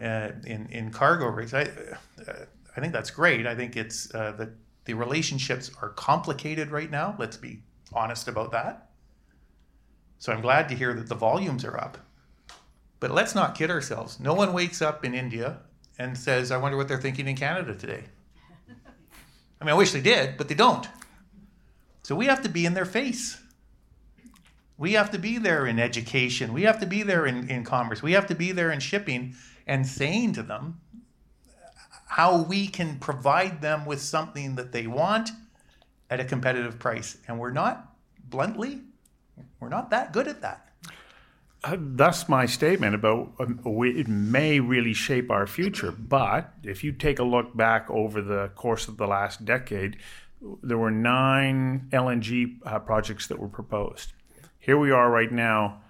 [0.00, 1.52] uh, in in cargo rates.
[1.52, 2.44] I uh,
[2.76, 3.48] I think that's great.
[3.48, 4.52] I think it's uh, the
[4.86, 7.14] the relationships are complicated right now.
[7.18, 8.90] Let's be honest about that.
[10.18, 11.98] So I'm glad to hear that the volumes are up.
[12.98, 14.18] But let's not kid ourselves.
[14.18, 15.58] No one wakes up in India
[15.98, 18.04] and says, "I wonder what they're thinking in Canada today."
[19.60, 20.86] I mean, I wish they did, but they don't.
[22.02, 23.38] So we have to be in their face.
[24.78, 26.52] We have to be there in education.
[26.52, 28.02] We have to be there in, in commerce.
[28.02, 29.34] We have to be there in shipping
[29.66, 30.80] and saying to them
[32.06, 35.30] how we can provide them with something that they want
[36.08, 37.18] at a competitive price.
[37.28, 37.92] And we're not,
[38.28, 38.80] bluntly,
[39.60, 40.62] we're not that good at that.
[41.64, 45.90] Uh, thus my statement about um, it may really shape our future.
[45.90, 49.96] But if you take a look back over the course of the last decade,
[50.62, 54.12] there were nine LNG uh, projects that were proposed.
[54.58, 55.82] Here we are right now.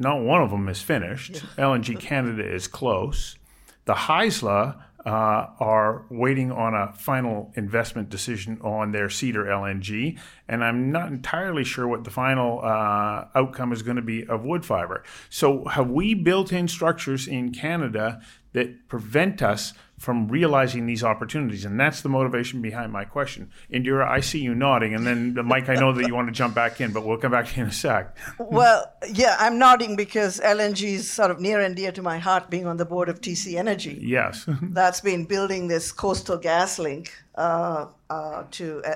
[0.00, 1.44] Not one of them is finished.
[1.56, 3.36] LNG Canada is close.
[3.84, 10.62] The Haisla uh, are waiting on a final investment decision on their Cedar LNG, and
[10.62, 15.02] I'm not entirely sure what the final uh, outcome is going to be of Woodfibre.
[15.30, 18.20] So, have we built in structures in Canada
[18.52, 21.64] that prevent us from realizing these opportunities?
[21.64, 23.50] And that's the motivation behind my question.
[23.72, 26.54] Indira, I see you nodding, and then Mike, I know that you want to jump
[26.54, 28.16] back in, but we'll come back to you in a sec.
[28.38, 32.48] Well, yeah, I'm nodding because LNG is sort of near and dear to my heart,
[32.48, 33.98] being on the board of TC Energy.
[34.00, 34.46] Yes.
[34.62, 38.94] That's been building this Coastal GasLink uh, uh, to, uh,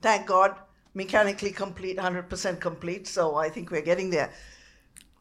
[0.00, 0.54] thank God,
[0.94, 3.06] mechanically complete, 100% complete.
[3.06, 4.32] So I think we're getting there.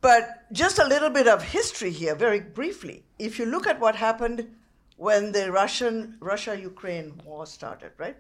[0.02, 3.04] But just a little bit of history here, very briefly.
[3.18, 4.48] If you look at what happened
[4.98, 8.18] when the Russian Russia Ukraine war started, right?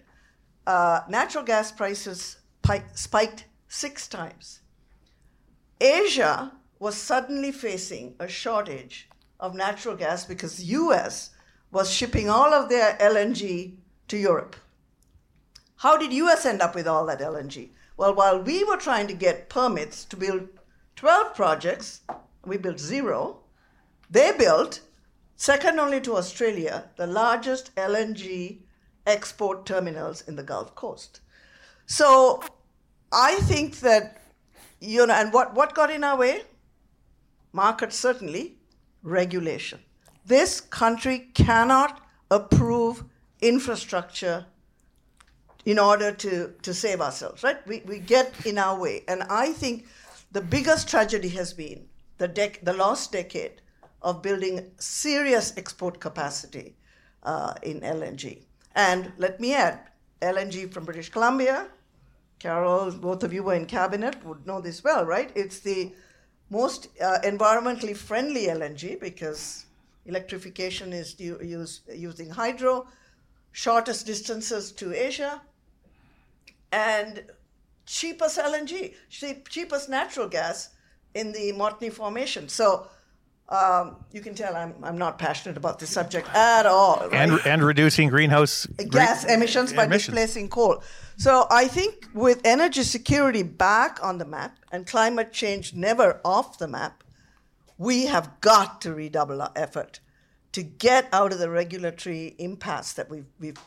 [0.67, 4.59] Uh, natural gas prices pi- spiked six times.
[5.79, 9.09] Asia was suddenly facing a shortage
[9.39, 11.31] of natural gas because the US
[11.71, 13.75] was shipping all of their LNG
[14.07, 14.55] to Europe.
[15.77, 17.69] How did US end up with all that LNG?
[17.97, 20.47] Well, while we were trying to get permits to build
[20.95, 22.01] 12 projects,
[22.45, 23.39] we built zero.
[24.09, 24.81] They built,
[25.35, 28.59] second only to Australia, the largest LNG
[29.05, 31.19] export terminals in the Gulf Coast.
[31.85, 32.43] So
[33.11, 34.21] I think that,
[34.79, 36.43] you know, and what, what got in our way?
[37.53, 38.57] Market certainly,
[39.03, 39.79] regulation.
[40.25, 43.03] This country cannot approve
[43.41, 44.45] infrastructure
[45.65, 47.65] in order to, to save ourselves, right?
[47.67, 49.03] We, we get in our way.
[49.07, 49.85] And I think
[50.31, 51.85] the biggest tragedy has been
[52.17, 53.61] the, dec- the last decade
[54.05, 56.75] of building serious export capacity
[57.23, 58.43] uh, in LNG.
[58.75, 59.79] And let me add,
[60.21, 61.67] LNG from British Columbia,
[62.39, 65.31] Carol, both of you were in cabinet, would know this well, right?
[65.35, 65.91] It's the
[66.51, 69.65] most uh, environmentally friendly LNG because
[70.05, 72.87] electrification is u- use, using hydro,
[73.53, 75.41] shortest distances to Asia,
[76.71, 77.23] and
[77.87, 78.93] cheapest LNG,
[79.49, 80.69] cheapest natural gas
[81.15, 82.47] in the Montney Formation.
[82.49, 82.87] So
[83.49, 87.07] um, you can tell I'm, I'm not passionate about this subject at all.
[87.09, 87.29] Right?
[87.29, 90.15] And, and reducing greenhouse gas emissions by emissions.
[90.15, 90.83] displacing coal.
[91.17, 96.57] So I think with energy security back on the map and climate change never off
[96.57, 97.03] the map,
[97.77, 99.99] we have got to redouble our effort
[100.53, 103.59] to get out of the regulatory impasse that we've, we've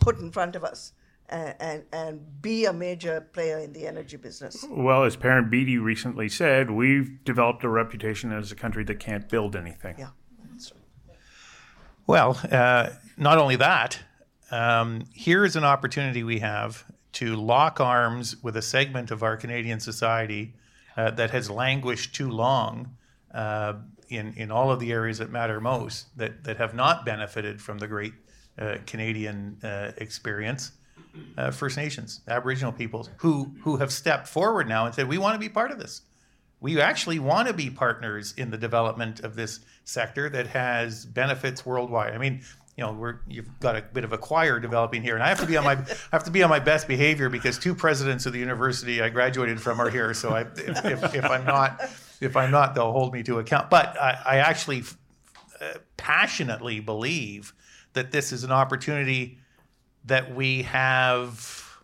[0.00, 0.92] put in front of us
[1.30, 4.64] and, and, and be a major player in the energy business.
[4.68, 9.28] Well, as Perrin Beatty recently said, we've developed a reputation as a country that can't
[9.28, 9.96] build anything.
[9.98, 10.10] Yeah.
[10.38, 10.72] Right.
[12.06, 14.00] Well, uh, not only that,
[14.50, 19.36] um, here is an opportunity we have to lock arms with a segment of our
[19.36, 20.54] Canadian society
[20.96, 22.96] uh, that has languished too long
[23.32, 23.74] uh,
[24.08, 27.78] in, in all of the areas that matter most, that, that have not benefited from
[27.78, 28.12] the great
[28.58, 30.72] uh, Canadian uh, experience.
[31.36, 35.34] Uh, First Nations, Aboriginal peoples, who, who have stepped forward now and said, we want
[35.34, 36.02] to be part of this.
[36.60, 41.64] We actually want to be partners in the development of this sector that has benefits
[41.64, 42.14] worldwide.
[42.14, 42.42] I mean,
[42.76, 45.40] you know, we're you've got a bit of a choir developing here, and I have
[45.40, 48.26] to be on my I have to be on my best behavior because two presidents
[48.26, 50.14] of the university I graduated from are here.
[50.14, 51.80] So I, if, if, if I'm not
[52.20, 53.70] if I'm not, they'll hold me to account.
[53.70, 54.84] But I, I actually
[55.60, 57.54] uh, passionately believe
[57.94, 59.38] that this is an opportunity
[60.04, 61.78] that we have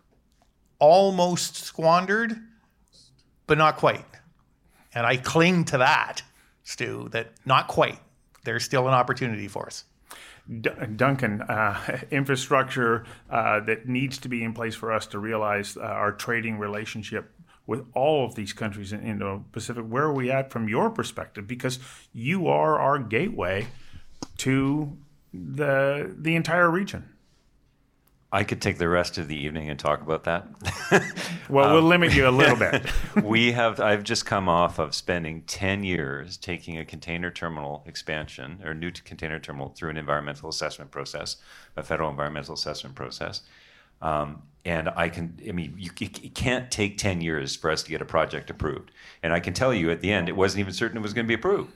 [0.79, 2.35] almost squandered,
[3.45, 4.05] but not quite.
[4.93, 6.23] And I cling to that,
[6.63, 7.99] Stu, that not quite.
[8.43, 9.83] There's still an opportunity for us.
[10.61, 15.77] D- Duncan, uh, infrastructure uh, that needs to be in place for us to realize
[15.77, 17.31] uh, our trading relationship
[17.65, 19.83] with all of these countries in Indo-Pacific.
[19.83, 21.47] Where are we at from your perspective?
[21.47, 21.79] Because
[22.13, 23.67] you are our gateway
[24.37, 24.97] to
[25.33, 27.09] the the entire region.
[28.31, 30.47] I could take the rest of the evening and talk about that.
[31.49, 32.85] well, we'll limit you a little bit.
[33.23, 33.79] we have.
[33.79, 38.91] I've just come off of spending ten years taking a container terminal expansion or new
[38.91, 41.37] container terminal through an environmental assessment process,
[41.77, 43.43] a federal environmental assessment process.
[44.01, 47.89] Um, and I can, I mean, you, it can't take 10 years for us to
[47.89, 48.91] get a project approved.
[49.23, 51.25] And I can tell you at the end, it wasn't even certain it was going
[51.25, 51.71] to be approved.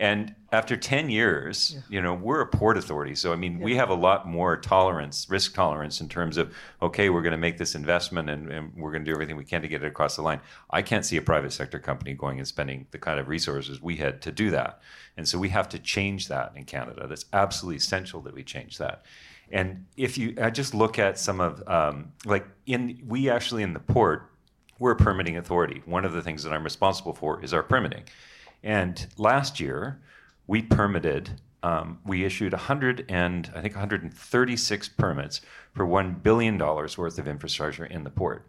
[0.00, 1.80] And after 10 years, yeah.
[1.88, 3.16] you know, we're a port authority.
[3.16, 3.64] So, I mean, yeah.
[3.64, 7.38] we have a lot more tolerance, risk tolerance in terms of, okay, we're going to
[7.38, 9.86] make this investment and, and, we're going to do everything we can to get it
[9.86, 10.40] across the line.
[10.70, 13.96] I can't see a private sector company going and spending the kind of resources we
[13.96, 14.80] had to do that.
[15.16, 17.06] And so we have to change that in Canada.
[17.08, 19.04] That's absolutely essential that we change that.
[19.50, 23.72] And if you I just look at some of, um, like, in we actually in
[23.72, 24.30] the port,
[24.78, 25.82] we're a permitting authority.
[25.86, 28.04] One of the things that I'm responsible for is our permitting.
[28.62, 30.00] And last year,
[30.46, 35.40] we permitted, um, we issued 100 and I think 136 permits
[35.72, 38.46] for $1 billion worth of infrastructure in the port.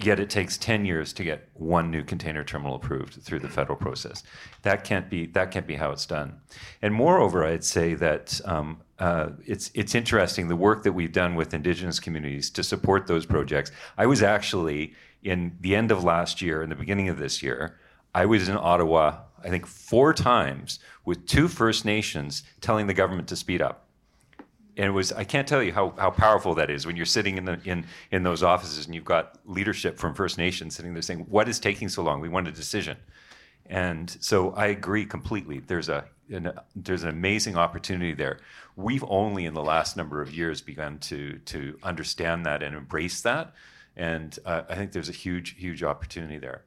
[0.00, 3.76] Yet it takes 10 years to get one new container terminal approved through the federal
[3.76, 4.22] process.
[4.62, 6.40] That can't be, that can't be how it's done.
[6.82, 11.34] And moreover, I'd say that um, uh, it's, it's interesting the work that we've done
[11.34, 13.72] with Indigenous communities to support those projects.
[13.96, 17.76] I was actually in the end of last year and the beginning of this year,
[18.18, 23.28] I was in Ottawa, I think four times with two First Nations telling the government
[23.28, 23.86] to speed up.
[24.76, 27.38] And it was I can't tell you how, how powerful that is when you're sitting
[27.38, 31.02] in the in, in those offices and you've got leadership from First Nations sitting there
[31.02, 32.20] saying, What is taking so long?
[32.20, 32.96] We want a decision.
[33.66, 35.60] And so I agree completely.
[35.60, 38.40] There's a an, there's an amazing opportunity there.
[38.74, 43.20] We've only in the last number of years begun to to understand that and embrace
[43.20, 43.54] that,
[43.96, 46.64] and uh, I think there's a huge huge opportunity there.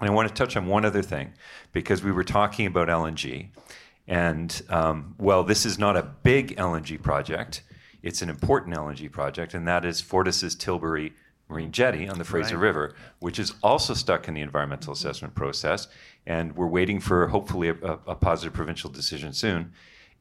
[0.00, 1.34] And I want to touch on one other thing
[1.72, 3.48] because we were talking about LNG.
[4.08, 7.62] And um, well, this is not a big LNG project,
[8.02, 11.12] it's an important LNG project, and that is Fortis's Tilbury
[11.50, 12.62] Marine Jetty on the Fraser right.
[12.62, 15.88] River, which is also stuck in the environmental assessment process.
[16.26, 19.72] And we're waiting for hopefully a, a positive provincial decision soon.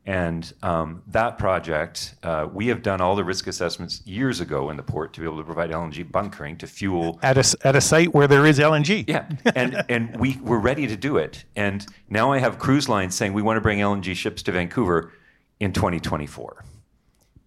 [0.06, 4.78] And um, that project, uh, we have done all the risk assessments years ago in
[4.78, 7.82] the port to be able to provide LNG bunkering to fuel at a, at a
[7.82, 9.06] site where there is LNG.
[9.08, 11.44] Yeah, and and we we're ready to do it.
[11.56, 15.12] And now I have cruise lines saying we want to bring LNG ships to Vancouver
[15.60, 16.66] in 2024.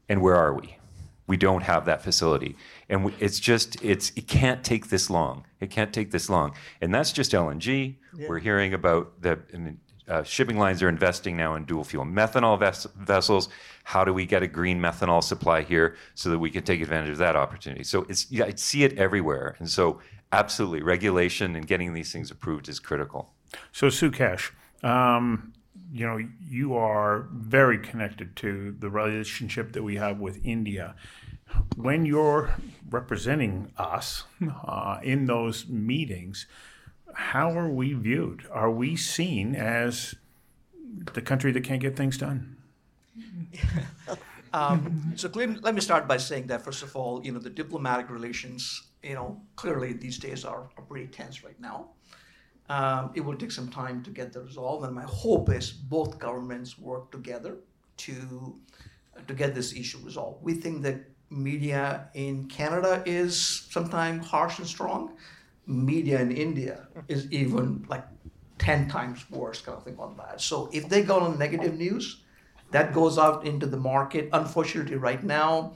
[0.08, 0.76] And where are we?
[1.26, 2.56] We don't have that facility,
[2.88, 5.46] and we, it's just it's it can't take this long.
[5.60, 7.96] It can't take this long, and that's just LNG.
[8.16, 8.28] Yeah.
[8.28, 9.38] We're hearing about the.
[9.54, 9.80] I mean,
[10.12, 13.48] uh, shipping lines are investing now in dual fuel methanol ves- vessels.
[13.84, 17.12] How do we get a green methanol supply here so that we can take advantage
[17.12, 17.82] of that opportunity?
[17.82, 20.00] So it's yeah, I see it everywhere, and so
[20.30, 23.32] absolutely regulation and getting these things approved is critical.
[23.72, 24.50] So Sukesh,
[24.82, 25.54] um,
[25.90, 30.94] you know you are very connected to the relationship that we have with India.
[31.76, 32.54] When you're
[32.90, 34.24] representing us
[34.66, 36.46] uh, in those meetings,
[37.14, 38.44] how are we viewed?
[38.50, 40.14] Are we seen as
[41.14, 42.56] the country that can't get things done?
[44.52, 48.10] um, so let me start by saying that first of all, you know, the diplomatic
[48.10, 51.90] relations, you know, clearly these days are, are pretty tense right now.
[52.68, 56.18] Um, it will take some time to get the resolve, and my hope is both
[56.18, 57.56] governments work together
[57.98, 58.58] to
[59.26, 60.42] to get this issue resolved.
[60.42, 65.12] We think that media in Canada is sometimes harsh and strong
[65.66, 68.04] media in India is even like
[68.58, 70.40] 10 times worse kind of thing on that.
[70.40, 72.22] So if they go on negative news,
[72.70, 74.28] that goes out into the market.
[74.32, 75.74] Unfortunately, right now,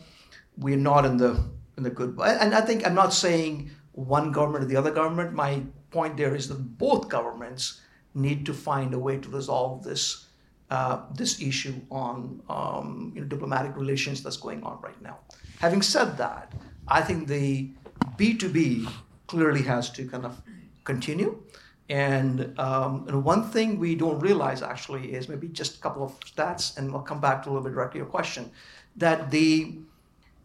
[0.56, 1.44] we're not in the
[1.76, 2.18] in the good.
[2.18, 5.34] And I think I'm not saying one government or the other government.
[5.34, 7.82] My point there is that both governments
[8.14, 10.26] need to find a way to resolve this
[10.70, 15.18] uh, this issue on um, you know, diplomatic relations that's going on right now.
[15.60, 16.52] Having said that,
[16.88, 17.70] I think the
[18.16, 18.90] B2B
[19.26, 20.40] clearly has to kind of
[20.84, 21.42] continue.
[21.88, 26.18] And, um, and one thing we don't realize actually is maybe just a couple of
[26.20, 28.50] stats, and I'll come back to a little bit directly your question,
[28.96, 29.78] that the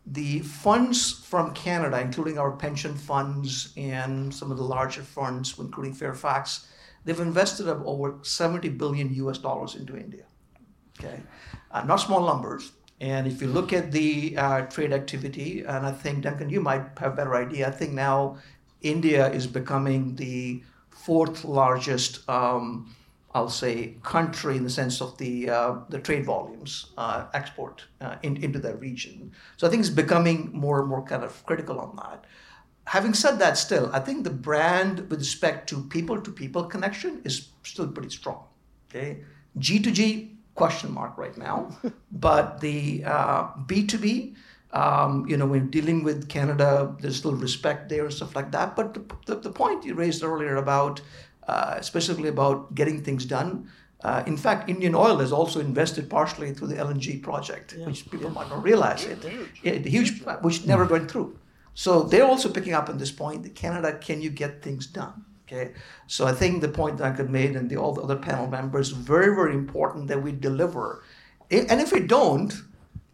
[0.07, 5.93] the funds from Canada, including our pension funds and some of the larger funds, including
[5.93, 6.67] Fairfax,
[7.05, 10.23] they've invested over 70 billion US dollars into India.
[10.99, 11.19] Okay,
[11.69, 12.71] uh, not small numbers.
[12.99, 16.83] And if you look at the uh, trade activity, and I think Duncan, you might
[16.99, 17.67] have a better idea.
[17.67, 18.37] I think now
[18.81, 22.93] India is becoming the fourth largest, um,
[23.33, 28.15] I'll say, country in the sense of the uh, the trade volumes uh, export uh,
[28.23, 29.31] in, into that region.
[29.57, 32.25] So I think it's becoming more and more kind of critical on that.
[32.85, 37.21] having said that, still, I think the brand with respect to people to people connection
[37.23, 38.43] is still pretty strong.
[38.89, 39.21] Okay,
[39.57, 41.77] G to G question mark right now,
[42.11, 44.35] but the uh, B two B.
[44.73, 48.75] Um, you know, when dealing with Canada, there's still respect there and stuff like that.
[48.75, 51.01] But the, the, the point you raised earlier about,
[51.47, 53.69] uh, specifically about getting things done,
[54.03, 57.85] uh, in fact, Indian Oil has also invested partially through the LNG project, yeah.
[57.85, 58.33] which people yeah.
[58.33, 59.05] might not realize.
[59.05, 59.11] Yeah,
[59.63, 61.37] it, it, huge, which never went through.
[61.73, 65.25] So they're also picking up on this point that Canada, can you get things done?
[65.47, 65.73] Okay,
[66.07, 69.35] so I think the point Duncan made and the, all the other panel members very,
[69.35, 71.03] very important that we deliver.
[71.51, 72.53] And if we don't,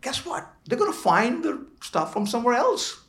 [0.01, 0.51] guess what?
[0.65, 3.01] They're going to find the stuff from somewhere else.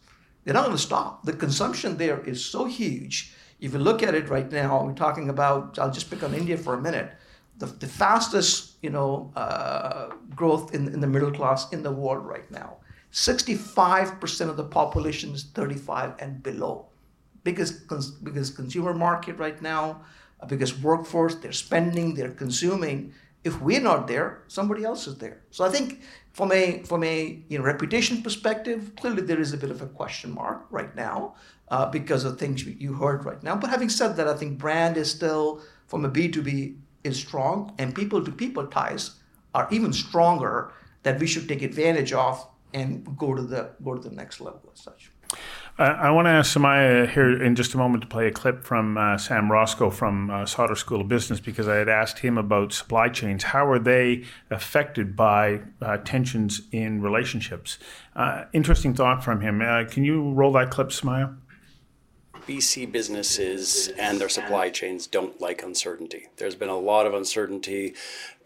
[0.44, 1.24] They're not going to stop.
[1.24, 3.34] The consumption there is so huge.
[3.60, 5.78] If you look at it right now, we're talking about.
[5.78, 7.12] I'll just pick on India for a minute.
[7.58, 12.24] The, the fastest, you know, uh, growth in, in the middle class in the world
[12.24, 12.76] right now.
[13.12, 16.86] 65% of the population is 35 and below.
[17.42, 17.88] Biggest,
[18.22, 20.02] biggest consumer market right now,
[20.46, 23.12] biggest workforce, they're spending, they're consuming.
[23.44, 25.42] If we're not there, somebody else is there.
[25.50, 26.00] So I think
[26.32, 29.86] from a from a you know, reputation perspective, clearly there is a bit of a
[29.86, 31.34] question mark right now
[31.68, 33.56] uh, because of things you heard right now.
[33.56, 37.94] But having said that, I think brand is still from a B2B is strong and
[37.94, 39.16] people to people ties
[39.54, 40.72] are even stronger
[41.02, 44.70] that we should take advantage of and go to the go to the next level
[44.72, 45.10] as such.
[45.80, 48.98] I want to ask Samaya here in just a moment to play a clip from
[48.98, 52.72] uh, Sam Roscoe from uh, Sauder School of Business because I had asked him about
[52.72, 53.44] supply chains.
[53.44, 57.78] How are they affected by uh, tensions in relationships?
[58.16, 59.62] Uh, interesting thought from him.
[59.62, 61.36] Uh, can you roll that clip, Samaya?
[62.48, 66.28] BC businesses and their supply chains don't like uncertainty.
[66.38, 67.94] There's been a lot of uncertainty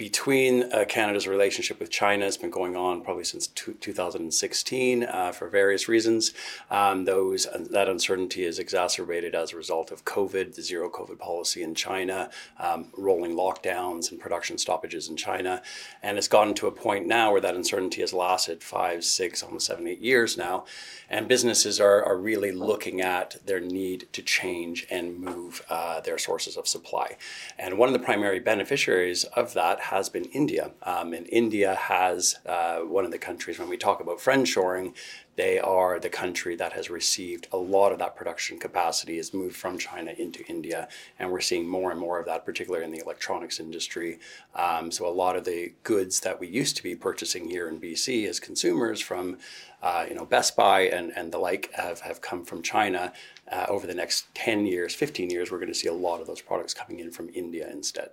[0.02, 2.26] between uh, Canada's relationship with China.
[2.26, 6.34] It's been going on probably since 2016 uh, for various reasons.
[6.72, 11.20] Um, those uh, that uncertainty is exacerbated as a result of COVID, the zero COVID
[11.20, 15.62] policy in China, um, rolling lockdowns and production stoppages in China,
[16.02, 19.66] and it's gotten to a point now where that uncertainty has lasted five, six, almost
[19.66, 20.64] seven, eight years now,
[21.08, 26.18] and businesses are, are really looking at their need to change and move uh, their
[26.18, 27.16] sources of supply.
[27.56, 30.70] And one of the primary beneficiaries of that has been India.
[30.84, 34.94] Um, and India has uh, one of the countries, when we talk about friendshoring,
[35.36, 39.54] they are the country that has received a lot of that production capacity has moved
[39.54, 40.88] from China into India,
[41.18, 44.18] and we're seeing more and more of that, particularly in the electronics industry.
[44.54, 47.78] Um, so a lot of the goods that we used to be purchasing here in
[47.78, 49.38] BC as consumers from,
[49.82, 53.12] uh, you know, Best Buy and, and the like have, have come from China.
[53.50, 56.26] Uh, over the next 10 years, 15 years, we're going to see a lot of
[56.26, 58.10] those products coming in from India instead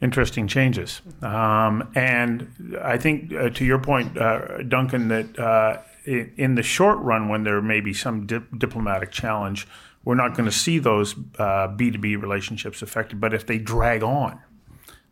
[0.00, 1.02] interesting changes.
[1.22, 6.98] Um, and I think, uh, to your point, uh, Duncan, that uh, in the short
[6.98, 9.66] run, when there may be some diplomatic challenge,
[10.04, 13.20] we're not going to see those B2B uh, relationships affected.
[13.20, 14.40] But if they drag on,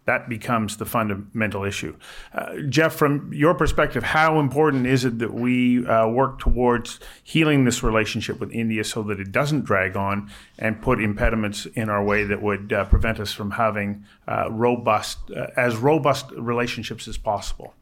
[0.06, 1.96] that becomes the fundamental issue.
[2.32, 7.64] Uh, Jeff, from your perspective, how important is it that we uh, work towards healing
[7.64, 12.02] this relationship with India so that it doesn't drag on and put impediments in our
[12.02, 17.18] way that would uh, prevent us from having uh, robust, uh, as robust relationships as
[17.18, 17.74] possible?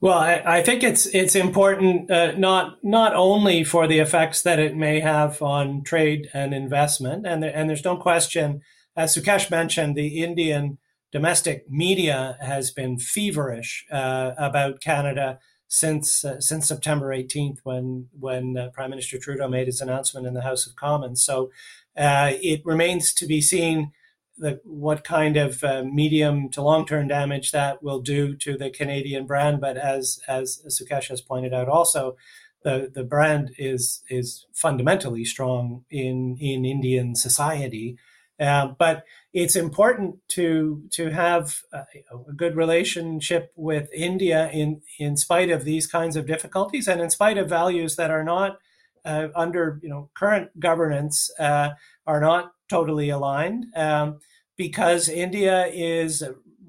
[0.00, 4.58] Well, I, I think it's it's important uh, not not only for the effects that
[4.58, 8.62] it may have on trade and investment, and and there's no question,
[8.96, 10.78] as Sukesh mentioned, the Indian
[11.12, 15.38] domestic media has been feverish uh, about Canada
[15.68, 20.34] since uh, since September 18th, when when uh, Prime Minister Trudeau made his announcement in
[20.34, 21.22] the House of Commons.
[21.24, 21.50] So
[21.96, 23.92] uh, it remains to be seen
[24.36, 28.70] the, what kind of uh, medium to long term damage that will do to the
[28.70, 29.60] Canadian brand.
[29.60, 32.16] But as as Sukesh has pointed out, also
[32.64, 37.96] the the brand is is fundamentally strong in in Indian society.
[38.40, 45.16] Uh, but it's important to to have a, a, good relationship with India in in
[45.16, 48.58] spite of these kinds of difficulties and in spite of values that are not
[49.04, 51.70] uh, under you know current governance uh,
[52.06, 54.18] are not totally aligned um,
[54.56, 56.24] because India is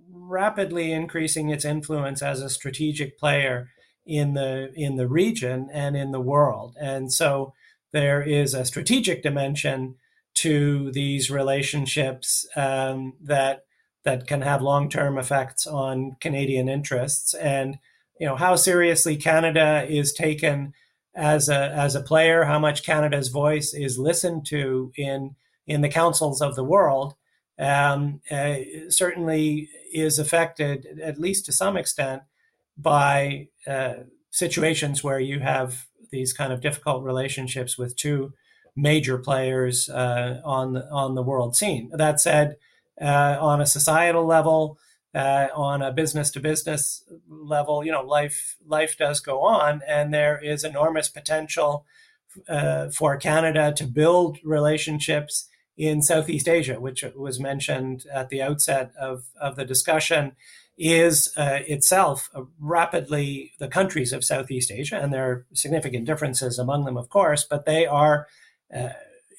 [0.09, 3.69] rapidly increasing its influence as a strategic player
[4.05, 6.75] in the in the region and in the world.
[6.79, 7.53] And so
[7.91, 9.95] there is a strategic dimension
[10.35, 13.65] to these relationships um, that
[14.03, 17.77] that can have long term effects on Canadian interests, and
[18.19, 20.73] you know how seriously Canada is taken
[21.15, 25.35] as a as a player, how much Canada's voice is listened to in
[25.67, 27.15] in the councils of the world,
[27.59, 28.55] um, uh,
[28.89, 32.23] certainly is affected at least to some extent
[32.77, 33.93] by uh,
[34.31, 38.33] situations where you have these kind of difficult relationships with two
[38.75, 41.91] major players uh, on the, on the world scene.
[41.93, 42.57] That said,
[43.01, 44.77] uh, on a societal level,
[45.13, 50.13] uh, on a business to business level, you know, life life does go on, and
[50.13, 51.85] there is enormous potential
[52.47, 58.91] uh, for Canada to build relationships in Southeast Asia, which was mentioned at the outset
[58.99, 60.33] of, of the discussion,
[60.77, 66.85] is uh, itself rapidly the countries of Southeast Asia, and there are significant differences among
[66.85, 68.27] them, of course, but they are
[68.75, 68.89] uh,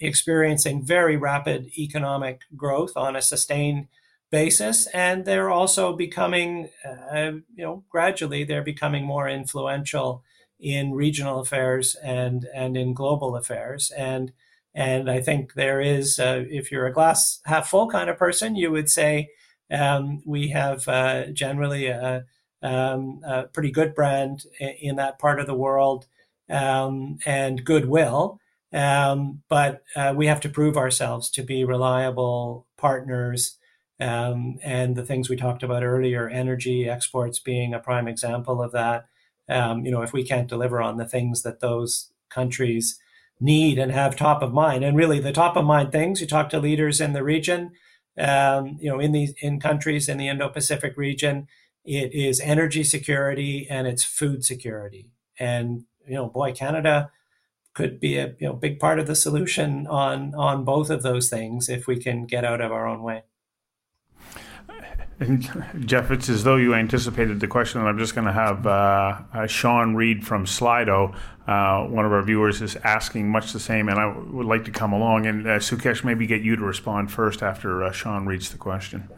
[0.00, 3.88] experiencing very rapid economic growth on a sustained
[4.30, 10.22] basis, and they're also becoming, uh, you know, gradually they're becoming more influential
[10.58, 14.32] in regional affairs and and in global affairs, and
[14.74, 18.56] and I think there is, uh, if you're a glass half full kind of person,
[18.56, 19.28] you would say
[19.70, 22.24] um, we have uh, generally a,
[22.62, 26.06] um, a, pretty good brand in that part of the world
[26.48, 28.38] um, and goodwill.
[28.72, 33.58] Um, but uh, we have to prove ourselves to be reliable partners.
[34.00, 38.72] Um, and the things we talked about earlier, energy exports being a prime example of
[38.72, 39.06] that.
[39.48, 42.98] Um, you know, if we can't deliver on the things that those countries
[43.42, 44.84] need and have top of mind.
[44.84, 47.72] And really, the top of mind things you talk to leaders in the region,
[48.16, 51.48] um, you know, in these in countries in the Indo-Pacific region,
[51.84, 55.10] it is energy security and it's food security.
[55.38, 57.10] And you know, boy, Canada
[57.74, 61.28] could be a you know big part of the solution on on both of those
[61.28, 63.22] things if we can get out of our own way.
[65.20, 65.48] And
[65.86, 69.20] Jeff, it's as though you anticipated the question, and I'm just going to have uh,
[69.32, 71.14] uh, Sean Reed from Slido,
[71.46, 74.70] uh, one of our viewers, is asking much the same, and I would like to
[74.70, 75.26] come along.
[75.26, 79.08] And uh, Sukesh, maybe get you to respond first after uh, Sean reads the question.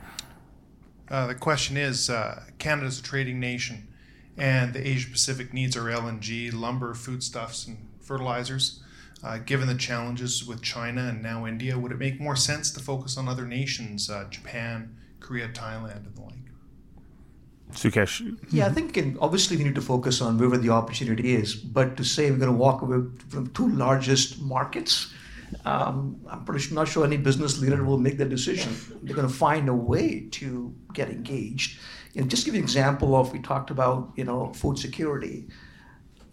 [1.08, 3.88] Uh, the question is uh Canada's a trading nation,
[4.36, 8.80] and the Asia Pacific needs our LNG, lumber, foodstuffs, and fertilizers.
[9.46, 13.16] given the challenges with China and now India, would it make more sense to focus
[13.16, 14.96] on other nations, Japan?
[15.24, 16.34] Korea, Thailand, and the like.
[17.72, 18.38] Sukesh.
[18.50, 21.54] Yeah, I think in, obviously we need to focus on wherever the opportunity is.
[21.54, 22.98] But to say we're going to walk away
[23.30, 25.12] from two largest markets,
[25.64, 28.76] um, I'm pretty not sure any business leader will make that decision.
[29.02, 31.80] They're going to find a way to get engaged.
[32.16, 35.48] And just give you an example of we talked about you know food security.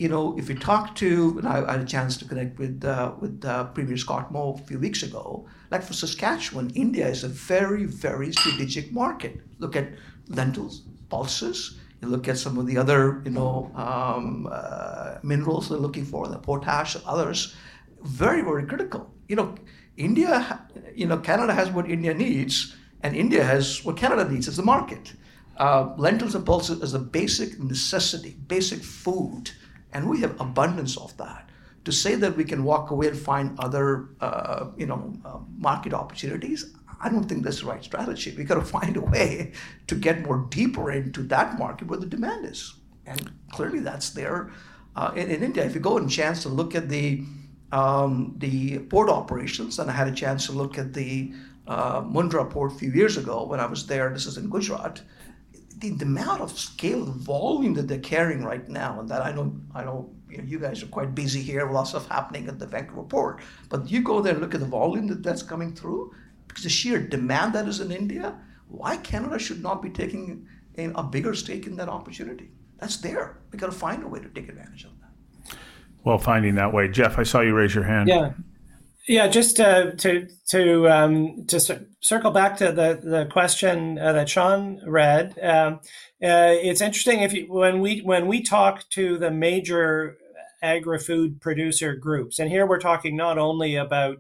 [0.02, 3.12] You know, if you talk to, and I, had a chance to connect with uh,
[3.20, 7.28] with uh, Premier Scott Moe a few weeks ago, like for Saskatchewan, India is a
[7.28, 9.42] very, very strategic market.
[9.60, 9.90] Look at
[10.28, 11.78] lentils, pulses.
[12.02, 16.28] You look at some of the other, you know, um, uh, minerals they're looking for,
[16.28, 17.54] the potash and others.
[18.02, 19.08] Very, very critical.
[19.28, 19.54] You know,
[19.98, 24.58] India, you know, Canada has what India needs, and India has what Canada needs as
[24.58, 25.14] the market.
[25.58, 29.52] Uh, lentils and pulses is a basic necessity, basic food,
[29.94, 31.50] and we have abundance of that
[31.86, 35.94] to say that we can walk away and find other, uh, you know, uh, market
[35.94, 36.74] opportunities,
[37.04, 38.34] I don't think that's the right strategy.
[38.38, 39.54] We got to find a way
[39.88, 42.76] to get more deeper into that market where the demand is,
[43.06, 44.52] and clearly that's there
[44.96, 45.66] uh, in, in, India.
[45.66, 47.24] If you go and chance to look at the
[47.72, 51.34] um, the port operations, and I had a chance to look at the
[51.68, 54.10] uh, Mundra port a few years ago when I was there.
[54.10, 55.02] This is in Gujarat.
[55.82, 59.32] The, the amount of scale, the volume that they're carrying right now, and that I
[59.32, 62.60] know, I know you, know, you guys are quite busy here, lots of happening at
[62.60, 63.42] the Vancouver port.
[63.70, 66.14] But you go there and look at the volume that, that's coming through,
[66.48, 71.04] because the sheer demand that is in India, why Canada should not be taking a
[71.04, 72.52] bigger stake in that opportunity?
[72.80, 73.40] That's there.
[73.52, 75.58] We got to find a way to take advantage of that.
[76.04, 77.20] Well, finding that way, Jeff.
[77.20, 78.08] I saw you raise your hand.
[78.08, 78.34] Yeah,
[79.08, 79.28] yeah.
[79.28, 84.82] Just uh, to to um, to circle back to the the question uh, that Sean
[84.86, 85.38] read.
[85.42, 85.76] Um,
[86.24, 90.18] uh, it's interesting if you, when we when we talk to the major
[90.62, 92.40] agri-food producer groups.
[92.40, 94.18] And here we're talking not only about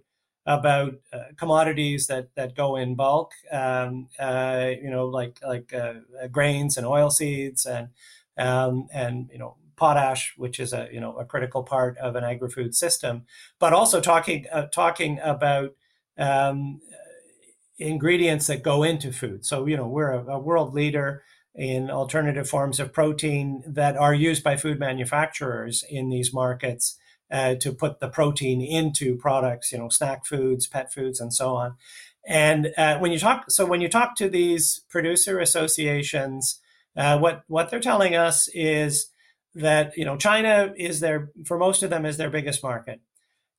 [0.48, 5.94] about uh, commodities that, that go in bulk, um, uh, you know, like like uh,
[6.32, 7.90] grains and oil seeds and
[8.38, 12.24] um, and you know potash, which is a you know a critical part of an
[12.24, 13.24] agri-food system,
[13.60, 15.76] but also talking uh, talking about
[16.18, 16.82] um,
[17.82, 19.46] ingredients that go into food.
[19.46, 21.24] So you know we're a, a world leader
[21.54, 26.98] in alternative forms of protein that are used by food manufacturers in these markets
[27.32, 31.56] uh, to put the protein into products, you know, snack foods, pet foods, and so
[31.56, 31.76] on.
[32.28, 36.60] And uh, when you talk, so when you talk to these producer associations,
[36.96, 39.08] uh, what what they're telling us is
[39.56, 43.02] that you know China is their for most of them is their biggest market,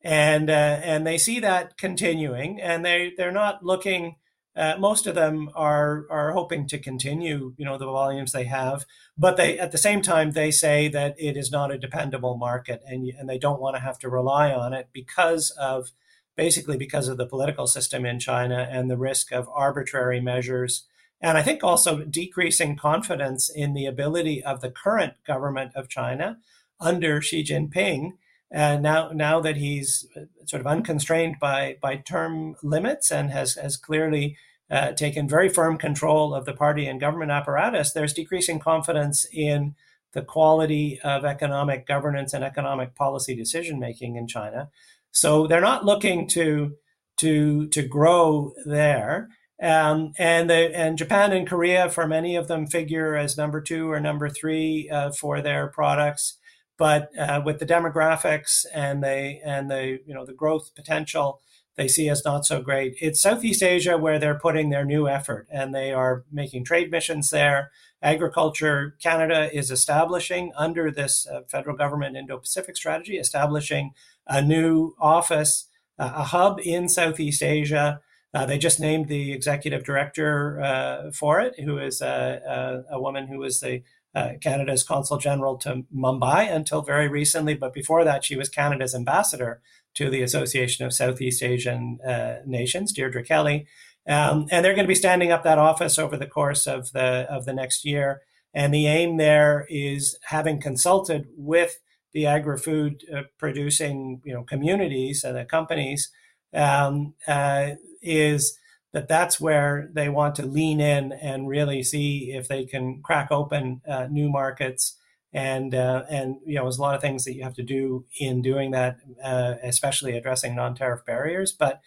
[0.02, 4.16] and uh, and they see that continuing, and they they're not looking
[4.54, 8.84] uh, most of them are are hoping to continue, you know, the volumes they have,
[9.16, 12.82] but they at the same time they say that it is not a dependable market,
[12.86, 15.92] and and they don't want to have to rely on it because of
[16.36, 20.86] basically because of the political system in China and the risk of arbitrary measures,
[21.20, 26.38] and I think also decreasing confidence in the ability of the current government of China
[26.78, 28.18] under Xi Jinping.
[28.52, 30.06] And now, now that he's
[30.44, 34.36] sort of unconstrained by by term limits and has has clearly
[34.70, 39.74] uh, taken very firm control of the party and government apparatus, there's decreasing confidence in
[40.12, 44.68] the quality of economic governance and economic policy decision making in China.
[45.10, 46.76] So they're not looking to
[47.18, 49.28] to to grow there.
[49.62, 53.90] Um, and the, and Japan and Korea, for many of them, figure as number two
[53.90, 56.36] or number three uh, for their products.
[56.82, 61.40] But uh, with the demographics and the and the you know the growth potential
[61.76, 65.46] they see as not so great, it's Southeast Asia where they're putting their new effort,
[65.48, 67.70] and they are making trade missions there.
[68.02, 73.92] Agriculture Canada is establishing under this uh, federal government Indo-Pacific strategy, establishing
[74.26, 75.68] a new office,
[76.00, 78.00] uh, a hub in Southeast Asia.
[78.34, 83.00] Uh, they just named the executive director uh, for it, who is a, a, a
[83.00, 83.84] woman who was the
[84.14, 87.54] uh, Canada's consul general to Mumbai until very recently.
[87.54, 89.60] But before that, she was Canada's ambassador
[89.94, 93.66] to the Association of Southeast Asian uh, Nations, Deirdre Kelly.
[94.08, 97.26] Um, and they're going to be standing up that office over the course of the
[97.30, 98.22] of the next year.
[98.54, 101.78] And the aim there is having consulted with
[102.12, 106.10] the agri-food uh, producing you know communities and the companies
[106.54, 107.70] um, uh,
[108.02, 108.58] is
[108.92, 113.28] that that's where they want to lean in and really see if they can crack
[113.30, 114.98] open uh, new markets
[115.32, 118.04] and uh, and you know there's a lot of things that you have to do
[118.20, 121.52] in doing that uh, especially addressing non-tariff barriers.
[121.52, 121.80] But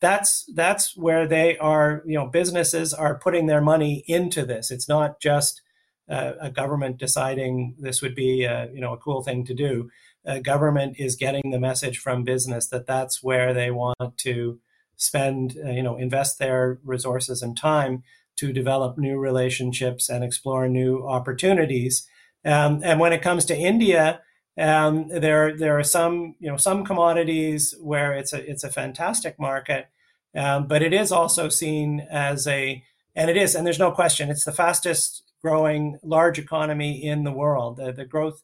[0.00, 4.72] that's that's where they are you know businesses are putting their money into this.
[4.72, 5.62] It's not just
[6.08, 9.90] uh, a government deciding this would be a, you know a cool thing to do.
[10.42, 14.60] Government is getting the message from business that that's where they want to
[14.98, 18.02] spend, uh, you know, invest their resources and time
[18.36, 22.06] to develop new relationships and explore new opportunities.
[22.44, 24.20] Um, and when it comes to India,
[24.58, 29.38] um, there there are some you know some commodities where it's a it's a fantastic
[29.38, 29.88] market,
[30.34, 32.82] um, but it is also seen as a
[33.14, 37.32] and it is and there's no question it's the fastest growing large economy in the
[37.32, 37.76] world.
[37.76, 38.42] The, the growth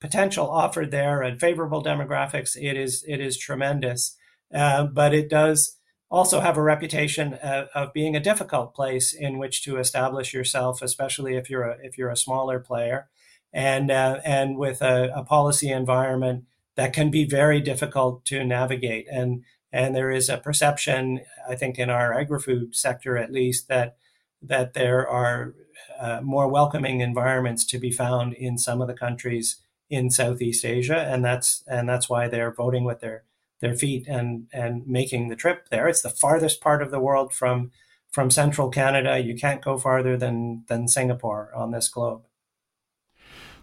[0.00, 4.16] potential offered there and favorable demographics it is it is tremendous,
[4.54, 5.76] uh, but it does
[6.10, 10.80] also have a reputation of, of, being a difficult place in which to establish yourself,
[10.80, 13.08] especially if you're a, if you're a smaller player,
[13.52, 16.44] and uh, and with a, a, policy environment
[16.76, 19.06] that can be very difficult to navigate.
[19.10, 19.42] And
[19.72, 23.96] and there is a perception, I think, in our agri-food sector at least, that
[24.42, 25.54] that there are
[25.98, 29.56] uh, more welcoming environments to be found in some of the countries
[29.88, 33.24] in Southeast Asia, and that's and that's why they're voting with their
[33.60, 35.88] their feet and and making the trip there.
[35.88, 37.70] It's the farthest part of the world from
[38.10, 39.18] from central Canada.
[39.18, 42.22] You can't go farther than than Singapore on this globe.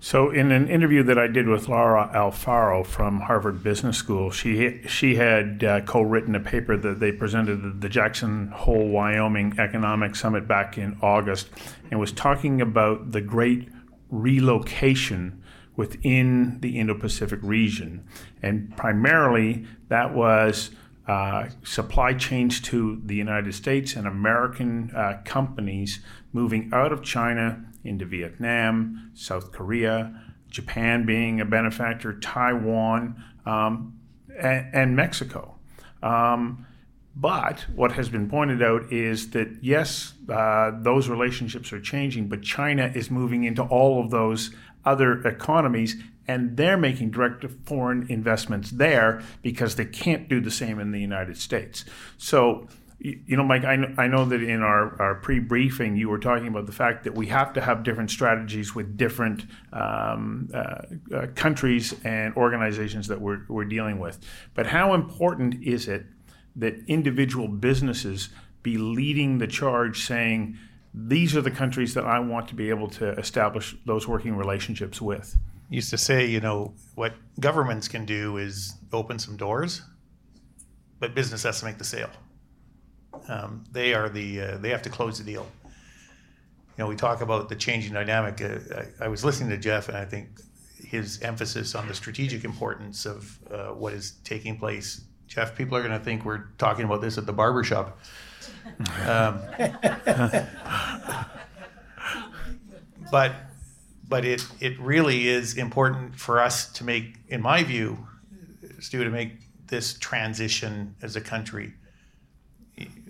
[0.04, 4.82] So, in an interview that I did with Laura Alfaro from Harvard Business School, she
[4.86, 10.18] she had uh, co-written a paper that they presented at the Jackson Hole, Wyoming Economic
[10.18, 11.52] Summit back in August,
[11.90, 13.70] and was talking about the great
[14.10, 15.42] relocation
[15.78, 18.06] within the Indo Pacific region.
[18.44, 20.72] And primarily, that was
[21.08, 26.00] uh, supply chains to the United States and American uh, companies
[26.32, 34.00] moving out of China into Vietnam, South Korea, Japan being a benefactor, Taiwan, um,
[34.40, 35.56] and, and, Mexico.
[36.02, 36.66] Um,
[37.16, 42.42] but what has been pointed out is that yes, uh, those relationships are changing, but
[42.42, 44.52] China is moving into all of those
[44.86, 50.80] other economies and they're making direct foreign investments there because they can't do the same
[50.80, 51.86] in the United States.
[52.18, 52.68] So,
[53.00, 56.20] you know, Mike, I know, I know that in our, our pre briefing, you were
[56.20, 60.84] talking about the fact that we have to have different strategies with different um, uh,
[61.14, 64.20] uh, countries and organizations that we're, we're dealing with.
[64.54, 66.06] But how important is it
[66.56, 68.30] that individual businesses
[68.62, 70.58] be leading the charge saying,
[70.94, 75.02] these are the countries that I want to be able to establish those working relationships
[75.02, 75.38] with.
[75.74, 79.82] Used to say, you know, what governments can do is open some doors,
[81.00, 82.12] but business has to make the sale.
[83.28, 85.48] Um, they are the uh, they have to close the deal.
[85.66, 88.40] You know, we talk about the changing dynamic.
[88.40, 90.42] Uh, I, I, was listening to Jeff, and I think
[90.78, 95.02] his emphasis on the strategic importance of uh, what is taking place
[95.34, 97.98] Jeff, people are going to think we're talking about this at the barber shop.
[99.08, 99.42] Um,
[103.12, 103.34] but
[104.14, 107.98] but it it really is important for us to make, in my view,
[108.80, 109.32] Stu, to make
[109.66, 111.74] this transition as a country.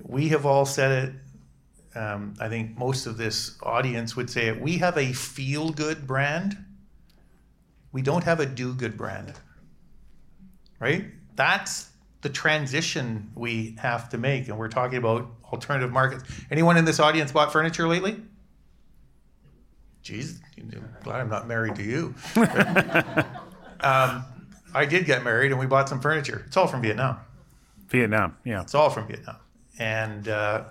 [0.01, 1.99] We have all said it.
[1.99, 4.61] Um, I think most of this audience would say it.
[4.61, 6.55] We have a feel good brand.
[7.91, 9.33] We don't have a do good brand.
[10.79, 11.07] Right?
[11.35, 11.89] That's
[12.21, 14.47] the transition we have to make.
[14.47, 16.23] And we're talking about alternative markets.
[16.49, 18.21] Anyone in this audience bought furniture lately?
[20.03, 20.39] Jeez,
[21.03, 22.13] glad I'm not married to you.
[23.79, 24.25] um,
[24.73, 26.43] I did get married and we bought some furniture.
[26.47, 27.19] It's all from Vietnam.
[27.87, 28.61] Vietnam, yeah.
[28.61, 29.37] It's all from Vietnam.
[29.79, 30.65] And uh,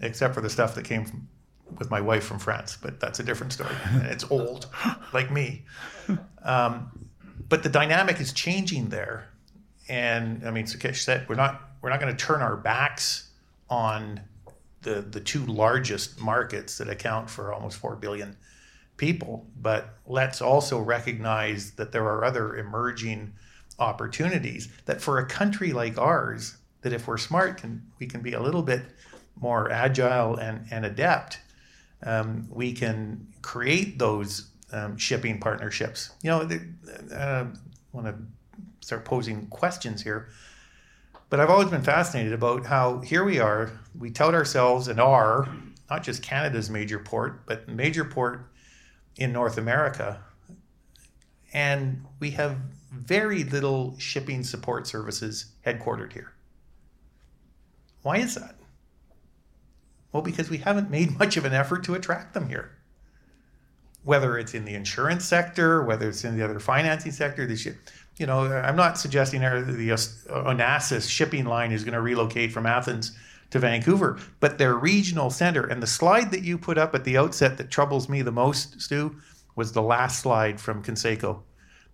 [0.00, 1.28] except for the stuff that came from,
[1.78, 3.74] with my wife from France, but that's a different story.
[4.04, 4.68] it's old,
[5.12, 5.64] like me.
[6.44, 7.08] Um,
[7.48, 9.28] but the dynamic is changing there.
[9.88, 13.30] And I mean, Sukesh said, we're not, we're not going to turn our backs
[13.68, 14.20] on
[14.82, 18.36] the, the two largest markets that account for almost 4 billion
[18.96, 23.32] people, but let's also recognize that there are other emerging
[23.78, 28.32] opportunities that for a country like ours, that if we're smart, can we can be
[28.32, 28.82] a little bit
[29.40, 31.40] more agile and, and adept.
[32.02, 36.10] Um, we can create those um, shipping partnerships.
[36.22, 36.48] You know,
[37.14, 37.46] I
[37.92, 38.14] want to
[38.80, 40.28] start posing questions here,
[41.28, 45.48] but I've always been fascinated about how here we are, we tout ourselves and are
[45.90, 48.50] not just Canada's major port, but major port
[49.16, 50.22] in North America.
[51.52, 52.58] And we have
[52.92, 56.32] very little shipping support services headquartered here.
[58.02, 58.56] Why is that?
[60.12, 62.72] Well, because we haven't made much of an effort to attract them here.
[64.04, 67.48] Whether it's in the insurance sector, whether it's in the other financing sector,
[68.16, 73.16] you know, I'm not suggesting the Onassis shipping line is going to relocate from Athens
[73.50, 75.66] to Vancouver, but their regional center.
[75.66, 78.80] And the slide that you put up at the outset that troubles me the most,
[78.80, 79.16] Stu,
[79.54, 81.42] was the last slide from Conseco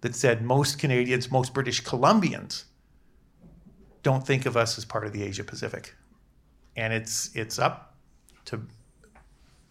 [0.01, 2.65] that said most Canadians, most British Columbians
[4.03, 5.95] don't think of us as part of the Asia Pacific.
[6.77, 7.95] And it's it's up
[8.47, 8.63] to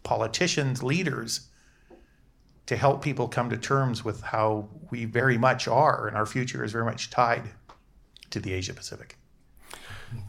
[0.03, 1.47] politicians, leaders
[2.67, 6.63] to help people come to terms with how we very much are and our future
[6.63, 7.49] is very much tied
[8.29, 9.17] to the Asia Pacific.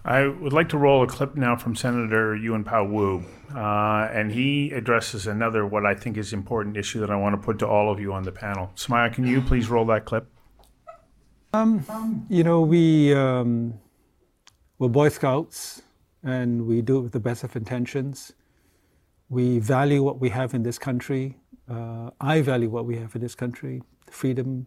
[0.04, 3.24] I would like to roll a clip now from Senator Yuen Pau Woo,
[3.54, 7.44] uh, and he addresses another what I think is important issue that I want to
[7.44, 8.72] put to all of you on the panel.
[8.74, 10.26] Smaya, can you please roll that clip?
[11.52, 13.74] Um, you know, we um,
[14.78, 15.82] we're Boy Scouts,
[16.22, 18.32] and we do it with the best of intentions.
[19.28, 21.38] We value what we have in this country.
[21.70, 24.66] Uh, I value what we have in this country: freedom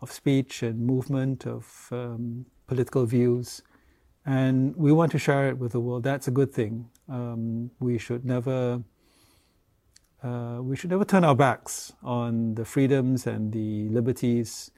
[0.00, 3.62] of speech and movement of um, political views
[4.26, 6.02] and we want to share it with the world.
[6.02, 6.88] That's a good thing.
[7.08, 8.82] Um, we should never
[10.22, 14.70] uh, we should never turn our backs on the freedoms and the liberties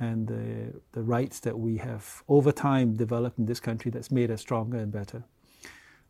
[0.00, 4.30] and the, the rights that we have over time developed in this country that's made
[4.30, 5.22] us stronger and better.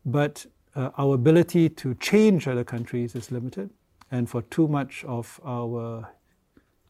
[0.05, 3.70] But uh, our ability to change other countries is limited,
[4.12, 6.09] and for too much of our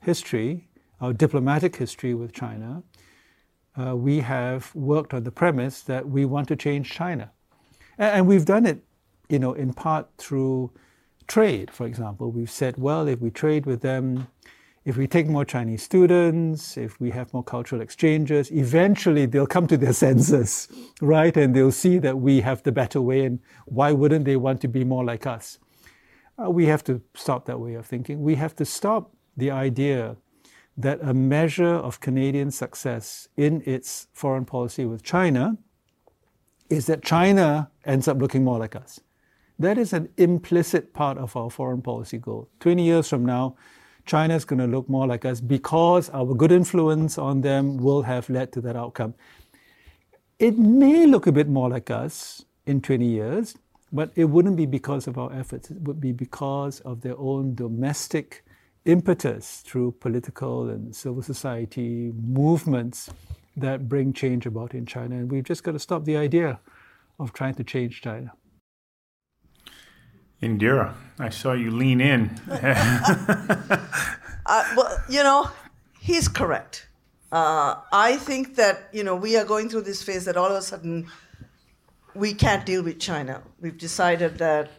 [0.01, 0.69] history,
[1.01, 2.83] our diplomatic history with China,
[3.79, 7.31] uh, we have worked on the premise that we want to change China.
[7.99, 8.83] And, and we've done it,
[9.29, 10.71] you know, in part through
[11.27, 12.31] trade, for example.
[12.31, 14.29] We've said, well, if we trade with them,
[14.85, 19.67] if we take more Chinese students, if we have more cultural exchanges, eventually they'll come
[19.67, 20.69] to their senses,
[21.01, 21.37] right?
[21.37, 24.69] And they'll see that we have the better way, and why wouldn't they want to
[24.69, 25.59] be more like us?
[26.39, 28.23] Uh, we have to stop that way of thinking.
[28.23, 30.17] We have to stop the idea
[30.77, 35.57] that a measure of Canadian success in its foreign policy with China
[36.69, 39.01] is that China ends up looking more like us.
[39.59, 42.49] That is an implicit part of our foreign policy goal.
[42.61, 43.57] 20 years from now,
[44.05, 48.03] China is going to look more like us because our good influence on them will
[48.03, 49.15] have led to that outcome.
[50.39, 53.57] It may look a bit more like us in 20 years,
[53.93, 55.71] but it wouldn't be because of our efforts.
[55.71, 58.45] It would be because of their own domestic
[58.87, 63.11] impetus through political and civil society movements
[63.57, 65.17] that bring change about in China.
[65.17, 66.61] And we've just got to stop the idea
[67.19, 68.33] of trying to change China.
[70.43, 72.31] Indira, I saw you lean in.
[72.51, 73.79] uh,
[74.77, 75.51] well, you know,
[75.99, 76.89] he's correct.
[77.33, 80.57] Uh, I think that, you know, we are going through this phase that all of
[80.57, 81.09] a sudden
[82.15, 83.43] we can't deal with China.
[83.61, 84.71] We've decided that,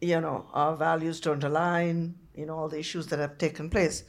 [0.00, 4.04] you know, our values don't align, you know all the issues that have taken place.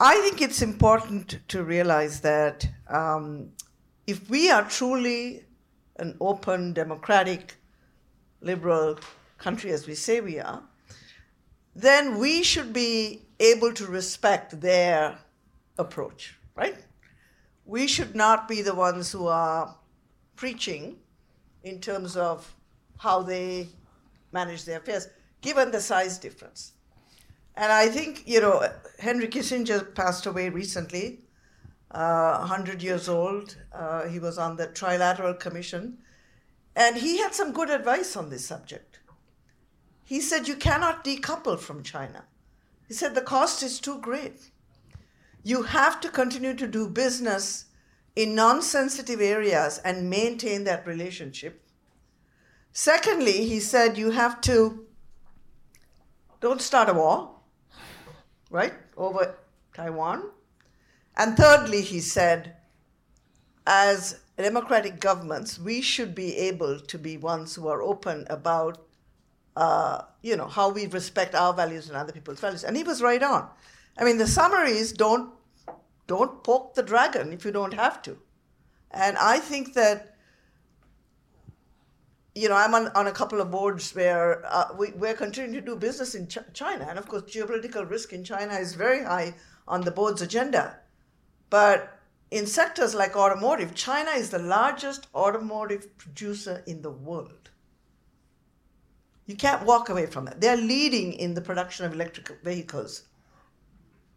[0.00, 3.52] I think it's important to realize that um,
[4.06, 5.44] if we are truly
[5.96, 7.54] an open, democratic,
[8.40, 8.98] liberal
[9.38, 10.62] country as we say we are,
[11.74, 15.18] then we should be able to respect their
[15.78, 16.76] approach, right?
[17.64, 19.76] We should not be the ones who are
[20.36, 20.98] preaching
[21.62, 22.54] in terms of
[22.98, 23.68] how they
[24.32, 25.08] manage their affairs,
[25.40, 26.72] given the size difference.
[27.56, 31.20] And I think, you know, Henry Kissinger passed away recently,
[31.90, 33.56] uh, 100 years old.
[33.72, 35.98] Uh, he was on the Trilateral Commission.
[36.74, 38.98] And he had some good advice on this subject.
[40.02, 42.24] He said, You cannot decouple from China.
[42.88, 44.50] He said, The cost is too great.
[45.44, 47.66] You have to continue to do business
[48.16, 51.62] in non sensitive areas and maintain that relationship.
[52.72, 54.86] Secondly, he said, You have to
[56.40, 57.33] don't start a war,
[58.54, 59.34] right, over
[59.74, 60.30] Taiwan.
[61.16, 62.54] And thirdly, he said,
[63.66, 68.78] as democratic governments, we should be able to be ones who are open about,
[69.56, 72.62] uh, you know, how we respect our values and other people's values.
[72.62, 73.48] And he was right on.
[73.98, 75.32] I mean, the summary is don't
[76.06, 78.18] don't poke the dragon if you don't have to.
[78.90, 80.13] And I think that,
[82.34, 85.60] you know, I'm on, on a couple of boards where uh, we, we're continuing to
[85.60, 86.86] do business in Ch- China.
[86.88, 89.34] And of course, geopolitical risk in China is very high
[89.68, 90.78] on the board's agenda.
[91.48, 91.96] But
[92.30, 97.50] in sectors like automotive, China is the largest automotive producer in the world.
[99.26, 100.40] You can't walk away from that.
[100.40, 103.04] They're leading in the production of electric vehicles.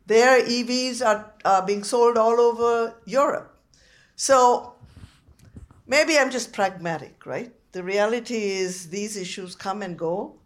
[0.08, 3.58] Their EVs are, are being sold all over Europe.
[4.16, 4.74] So
[5.86, 7.54] maybe I'm just pragmatic, right?
[7.78, 10.40] The reality is these issues come and go,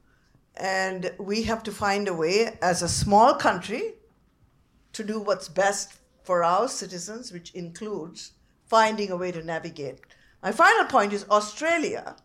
[0.57, 3.93] and we have to find a way as a small country
[4.91, 8.33] to do what's best for our citizens, which includes
[8.65, 10.01] finding a way to navigate.
[10.43, 12.17] My final point is Australia,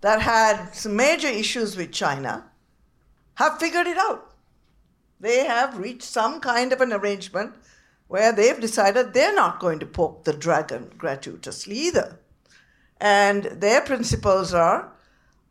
[0.00, 2.50] that had some major issues with China,
[3.34, 4.34] have figured it out.
[5.20, 7.54] They have reached some kind of an arrangement
[8.08, 12.18] where they've decided they're not going to poke the dragon gratuitously either.
[13.04, 14.90] And their principles are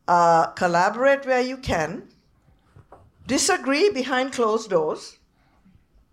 [0.07, 2.09] uh, collaborate where you can,
[3.27, 5.19] disagree behind closed doors,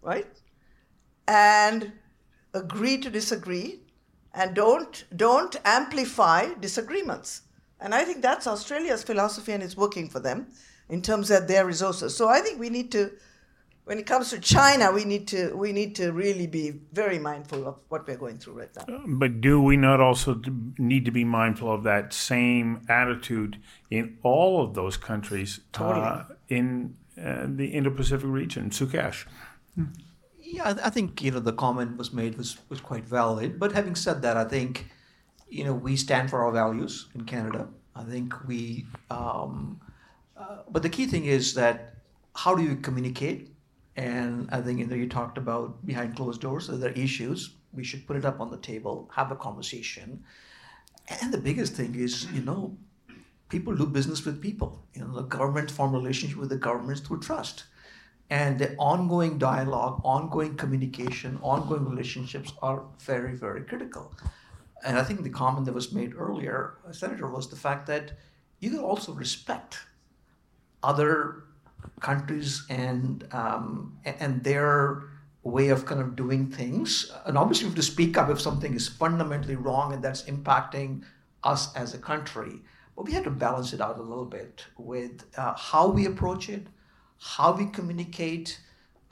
[0.02, 0.26] right?
[1.26, 1.92] And
[2.52, 3.80] agree to disagree,
[4.34, 7.40] and don't don't amplify disagreements.
[7.80, 10.48] And I think that's Australia's philosophy, and it's working for them
[10.90, 12.14] in terms of their resources.
[12.14, 13.12] So I think we need to
[13.90, 17.66] when it comes to China, we need to we need to really be very mindful
[17.66, 19.02] of what we're going through right now.
[19.04, 20.40] But do we not also
[20.78, 23.58] need to be mindful of that same attitude
[23.90, 26.06] in all of those countries totally.
[26.06, 28.70] uh, in uh, the Indo-Pacific region?
[28.70, 29.26] Sukesh.
[30.38, 33.58] Yeah, I think you know the comment was made was was quite valid.
[33.58, 34.86] But having said that, I think
[35.48, 37.66] you know we stand for our values in Canada.
[37.96, 38.86] I think we.
[39.10, 39.80] Um,
[40.36, 41.96] uh, but the key thing is that
[42.36, 43.49] how do you communicate
[44.00, 46.66] and I think you know you talked about behind closed doors.
[46.66, 47.50] So there are issues.
[47.74, 50.24] We should put it up on the table, have a conversation.
[51.20, 52.78] And the biggest thing is, you know,
[53.50, 54.82] people do business with people.
[54.94, 57.64] You know, the government form relationship with the governments through trust.
[58.30, 64.14] And the ongoing dialogue, ongoing communication, ongoing relationships are very, very critical.
[64.82, 68.12] And I think the comment that was made earlier, Senator, was the fact that
[68.60, 69.78] you can also respect
[70.82, 71.44] other
[72.00, 75.02] countries and um, and their
[75.42, 77.10] way of kind of doing things.
[77.24, 81.02] And obviously, we have to speak up if something is fundamentally wrong and that's impacting
[81.42, 82.60] us as a country.
[82.96, 86.48] But we have to balance it out a little bit with uh, how we approach
[86.48, 86.66] it,
[87.18, 88.60] how we communicate.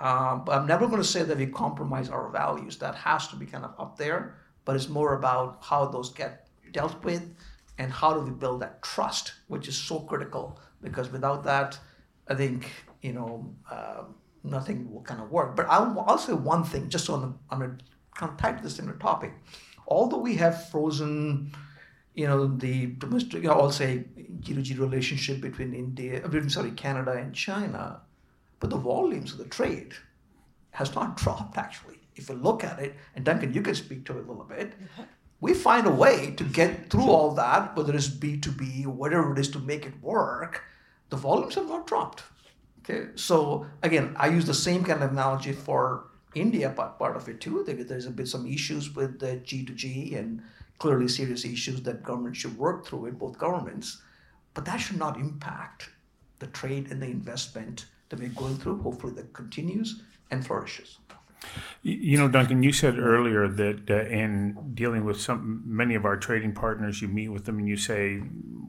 [0.01, 2.77] Um, but I'm never going to say that we compromise our values.
[2.79, 4.37] That has to be kind of up there.
[4.64, 7.35] But it's more about how those get dealt with
[7.79, 11.79] and how do we build that trust, which is so critical because without that,
[12.29, 12.70] I think
[13.03, 14.05] you know uh,
[14.45, 15.57] nothing will kind of work.
[15.57, 17.68] But I'll, I'll say one thing, just on a, on a
[18.14, 19.33] kind of tied to the similar topic.
[19.87, 21.53] Although we have frozen,
[22.14, 24.05] you know, the domestic, I'll say
[24.41, 28.01] G2G relationship between India, between sorry, Canada and China,
[28.61, 29.95] but the volumes of the trade
[30.72, 31.97] has not dropped actually.
[32.16, 34.72] If you look at it, and Duncan, you can speak to it a little bit.
[35.41, 39.39] We find a way to get through all that, whether it's B2B or whatever it
[39.39, 40.64] is to make it work
[41.11, 42.23] the volumes have not dropped.
[42.81, 46.05] Okay, so again, I use the same kind of analogy for
[46.35, 47.65] India part, part of it too.
[47.67, 50.43] There's a bit some issues with the G2G and
[50.79, 54.01] clearly serious issues that government should work through with both governments,
[54.55, 55.91] but that should not impact
[56.39, 58.81] the trade and the investment that we're going through.
[58.83, 60.99] Hopefully, that continues and flourishes.
[61.82, 66.16] You know, Duncan, you said earlier that uh, in dealing with some many of our
[66.16, 68.20] trading partners, you meet with them and you say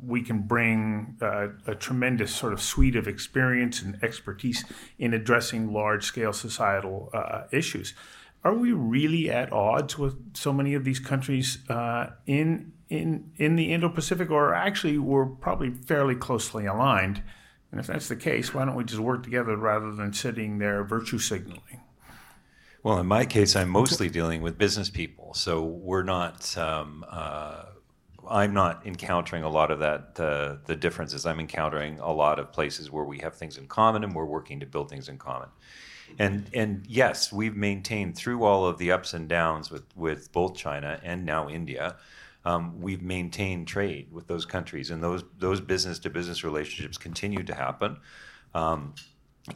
[0.05, 4.63] we can bring uh, a tremendous sort of suite of experience and expertise
[4.97, 7.93] in addressing large scale societal uh, issues.
[8.43, 13.55] Are we really at odds with so many of these countries uh, in in in
[13.55, 17.21] the Indo-Pacific, or actually we're probably fairly closely aligned?
[17.71, 20.83] And if that's the case, why don't we just work together rather than sitting there
[20.83, 21.81] virtue signaling?
[22.81, 26.57] Well, in my case, I'm mostly dealing with business people, so we're not.
[26.57, 27.65] Um, uh,
[28.29, 31.25] I'm not encountering a lot of that uh, the differences.
[31.25, 34.59] I'm encountering a lot of places where we have things in common and we're working
[34.61, 35.49] to build things in common.
[36.19, 40.55] And and yes, we've maintained through all of the ups and downs with with both
[40.55, 41.97] China and now India.
[42.45, 47.43] Um, we've maintained trade with those countries, and those those business to business relationships continue
[47.43, 47.97] to happen.
[48.53, 48.93] Um,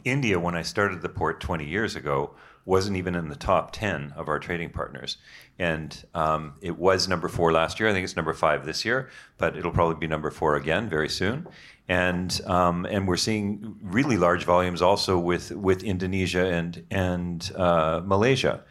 [0.04, 4.14] India, when I started the port 20 years ago, wasn't even in the top 10
[4.16, 5.18] of our trading partners.
[5.58, 7.88] And um, it was number four last year.
[7.88, 11.08] I think it's number five this year, but it'll probably be number four again very
[11.08, 11.46] soon.
[11.88, 18.00] And um, and we're seeing really large volumes also with with Indonesia and and uh,
[18.02, 18.62] Malaysia.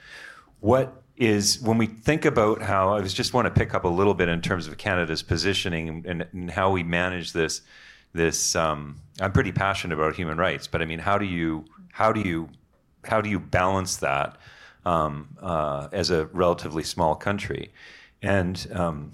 [0.61, 3.89] What is when we think about how I was just want to pick up a
[3.89, 7.61] little bit in terms of Canada's positioning and, and how we manage this.
[8.13, 12.11] This um, I'm pretty passionate about human rights, but I mean, how do you how
[12.11, 12.49] do you
[13.05, 14.37] how do you balance that
[14.85, 17.71] um, uh, as a relatively small country?
[18.21, 19.11] And um,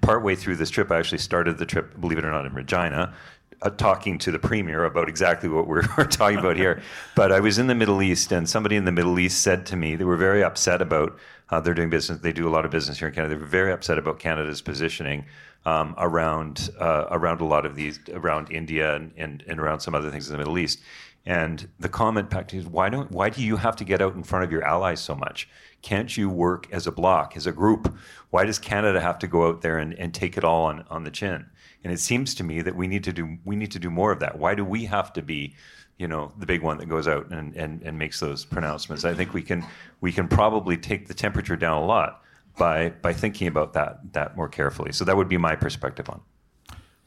[0.00, 3.14] partway through this trip, I actually started the trip, believe it or not, in Regina,
[3.62, 6.82] uh, talking to the premier about exactly what we're, talking about here.
[7.14, 9.76] But I was in the Middle East, and somebody in the Middle East said to
[9.76, 11.16] me they were very upset about
[11.46, 12.18] how they're doing business.
[12.18, 13.34] They do a lot of business here in Canada.
[13.34, 15.26] They were very upset about Canada's positioning
[15.64, 19.94] um, around uh, around a lot of these, around India and, and, and around some
[19.94, 20.80] other things in the Middle East.
[21.24, 24.24] And the comment back is why don't why do you have to get out in
[24.24, 25.48] front of your allies so much?
[25.80, 27.94] Can't you work as a bloc, as a group?
[28.30, 31.04] Why does Canada have to go out there and, and take it all on, on
[31.04, 31.46] the chin?
[31.84, 34.10] And it seems to me that we need to do we need to do more
[34.10, 34.38] of that.
[34.38, 35.54] Why do we have to be,
[35.96, 39.04] you know, the big one that goes out and, and, and makes those pronouncements?
[39.04, 39.64] I think we can
[40.00, 42.22] we can probably take the temperature down a lot
[42.58, 44.92] by by thinking about that that more carefully.
[44.92, 46.20] So that would be my perspective on.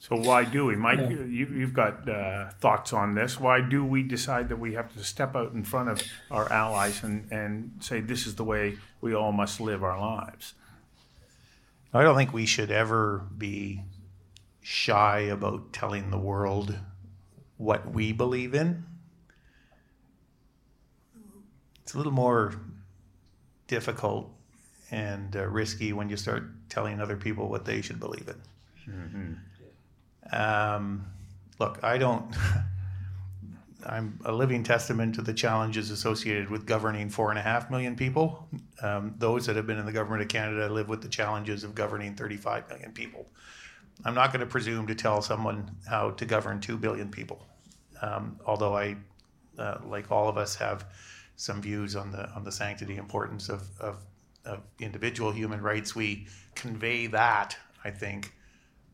[0.07, 0.99] So why do we, Mike?
[0.99, 1.23] Yeah.
[1.25, 3.39] You, have got uh, thoughts on this.
[3.39, 7.03] Why do we decide that we have to step out in front of our allies
[7.03, 10.53] and, and say this is the way we all must live our lives?
[11.91, 13.81] I don't think we should ever be
[14.61, 16.77] shy about telling the world
[17.57, 18.85] what we believe in.
[21.81, 22.53] It's a little more
[23.65, 24.29] difficult
[24.91, 28.93] and uh, risky when you start telling other people what they should believe in.
[28.93, 29.33] Mm-hmm.
[30.31, 31.05] Um,
[31.59, 32.35] look, I don't.
[33.85, 37.95] I'm a living testament to the challenges associated with governing four and a half million
[37.95, 38.47] people.
[38.81, 41.75] Um, those that have been in the government of Canada live with the challenges of
[41.75, 43.27] governing 35 million people.
[44.03, 47.45] I'm not going to presume to tell someone how to govern 2 billion people,
[48.01, 48.97] um, although I,
[49.57, 50.87] uh, like all of us, have
[51.37, 53.97] some views on the on the sanctity importance of, of,
[54.45, 55.95] of individual human rights.
[55.95, 58.33] We convey that, I think,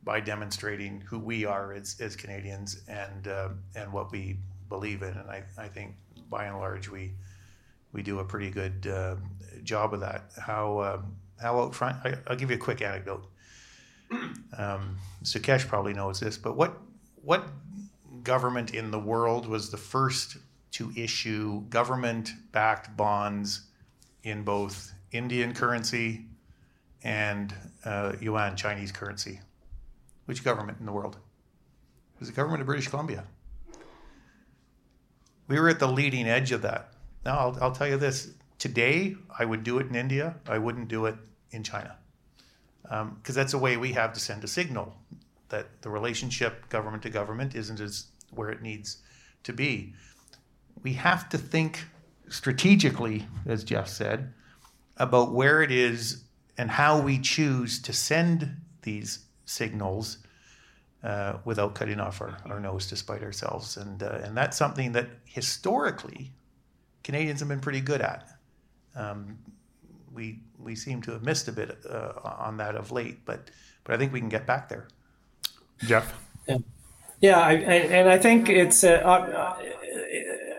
[0.03, 4.37] by demonstrating who we are as, as Canadians and uh, and what we
[4.69, 5.15] believe in.
[5.15, 5.95] And I, I think
[6.29, 7.13] by and large we
[7.93, 9.15] we do a pretty good uh,
[9.63, 10.31] job of that.
[10.39, 11.97] How um, how out front?
[12.03, 13.25] I, will give you a quick anecdote.
[14.57, 16.77] Um, Sukesh probably knows this, but what
[17.21, 17.47] what
[18.23, 20.37] government in the world was the first
[20.71, 23.61] to issue government-backed bonds
[24.23, 26.25] in both Indian currency
[27.03, 29.39] and uh, yuan Chinese currency?
[30.25, 31.17] Which government in the world?
[32.15, 33.25] It was the government of British Columbia.
[35.47, 36.93] We were at the leading edge of that.
[37.25, 40.87] Now, I'll, I'll tell you this today, I would do it in India, I wouldn't
[40.87, 41.15] do it
[41.51, 41.97] in China.
[42.83, 44.95] Because um, that's a way we have to send a signal
[45.49, 48.97] that the relationship government to government isn't as where it needs
[49.43, 49.93] to be.
[50.83, 51.85] We have to think
[52.29, 54.33] strategically, as Jeff said,
[54.97, 56.23] about where it is
[56.57, 59.19] and how we choose to send these
[59.51, 60.17] signals
[61.03, 63.77] uh, without cutting off our, our nose to spite ourselves.
[63.77, 66.31] And, uh, and that's something that historically
[67.03, 68.29] Canadians have been pretty good at.
[68.95, 69.37] Um,
[70.13, 73.49] we, we seem to have missed a bit uh, on that of late, but,
[73.83, 74.87] but I think we can get back there.
[75.85, 76.13] Jeff?
[76.47, 76.57] Yeah,
[77.19, 79.57] yeah I, and I think it's uh, uh,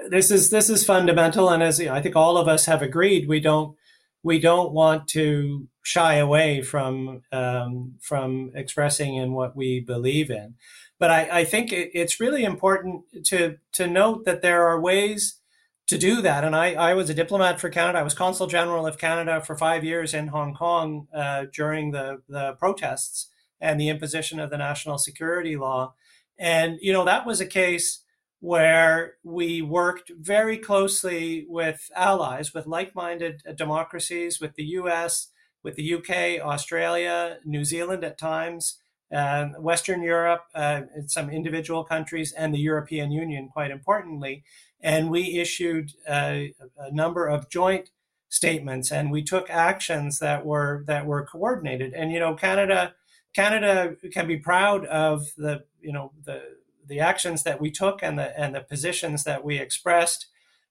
[0.09, 3.41] this is this is fundamental, and as I think all of us have agreed, we
[3.41, 3.77] don't
[4.23, 10.55] we don't want to shy away from um, from expressing in what we believe in.
[10.99, 15.41] But I, I think it, it's really important to to note that there are ways
[15.89, 16.45] to do that.
[16.45, 17.99] And I, I was a diplomat for Canada.
[17.99, 22.23] I was consul general of Canada for five years in Hong Kong uh, during the,
[22.29, 23.29] the protests
[23.61, 25.95] and the imposition of the national security law.
[26.39, 28.02] And, you know, that was a case
[28.43, 35.29] where we worked very closely with allies, with like minded democracies, with the US,
[35.63, 38.81] with the UK, Australia, New Zealand at times,
[39.15, 44.43] uh, Western Europe, uh, some individual countries, and the European Union, quite importantly.
[44.81, 47.91] And we issued a, a number of joint
[48.29, 51.93] statements and we took actions that were that were coordinated.
[51.93, 52.95] And you know, Canada
[53.37, 56.43] Canada can be proud of the you know the
[56.87, 60.27] the actions that we took and the and the positions that we expressed,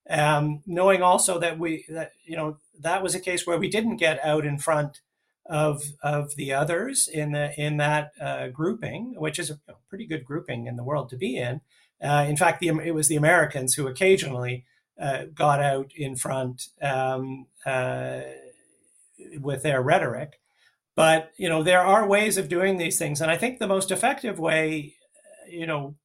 [0.10, 3.98] um, knowing also that we that you know that was a case where we didn't
[3.98, 5.02] get out in front
[5.46, 9.60] of of the others in the in that uh, grouping, which is a
[9.90, 11.62] pretty good grouping in the world to be in.
[12.02, 14.66] Uh, in fact, the, it was the Americans who occasionally
[15.00, 18.22] uh, got out in front um, uh,
[19.40, 20.40] with their rhetoric.
[20.96, 23.92] But you know, there are ways of doing these things, and I think the most
[23.92, 24.96] effective way,
[25.52, 25.96] you know,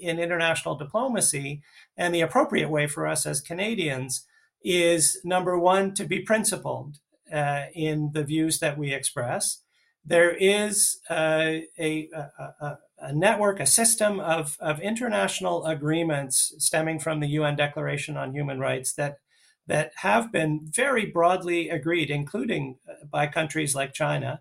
[0.00, 1.62] in international diplomacy
[1.96, 4.26] and the appropriate way for us as Canadians
[4.62, 6.98] is number one to be principled
[7.32, 9.62] uh, in the views that we express.
[10.04, 17.20] There is uh, a, a, a, network, a system of, of international agreements stemming from
[17.20, 19.18] the UN Declaration on Human Rights that
[19.66, 24.40] that have been very broadly agreed, including uh, by countries like China.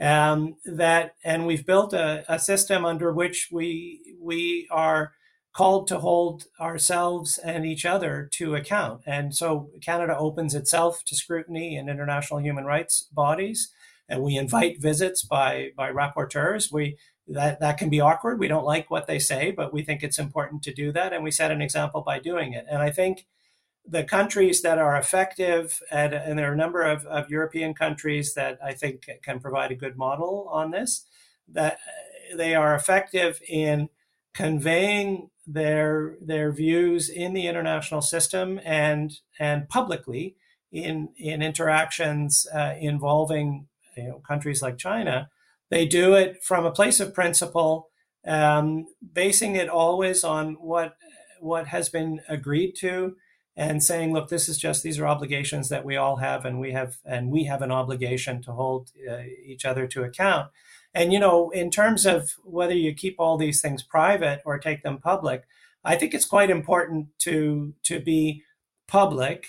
[0.00, 5.12] Um, that and we've built a, a system under which we we are
[5.54, 9.02] called to hold ourselves and each other to account.
[9.06, 13.70] And so Canada opens itself to scrutiny in international human rights bodies,
[14.08, 16.72] and we invite visits by by rapporteurs.
[16.72, 18.40] We that that can be awkward.
[18.40, 21.22] We don't like what they say, but we think it's important to do that, and
[21.22, 22.66] we set an example by doing it.
[22.68, 23.26] And I think
[23.86, 28.34] the countries that are effective, and, and there are a number of, of, European countries
[28.34, 31.04] that I think can provide a good model on this,
[31.48, 31.78] that
[32.34, 33.90] they are effective in
[34.32, 40.36] conveying their their views in the international system and and publicly
[40.72, 45.28] in in interactions uh, involving you know, countries like China.
[45.70, 47.90] They do it from a place of principle,
[48.26, 50.96] um, basing it always on what
[51.40, 53.16] what has been agreed to
[53.56, 56.72] and saying, look, this is just these are obligations that we all have, and we
[56.72, 60.50] have and we have an obligation to hold uh, each other to account.
[60.92, 64.82] And you know, in terms of whether you keep all these things private or take
[64.82, 65.44] them public,
[65.84, 68.42] I think it's quite important to to be
[68.88, 69.46] public,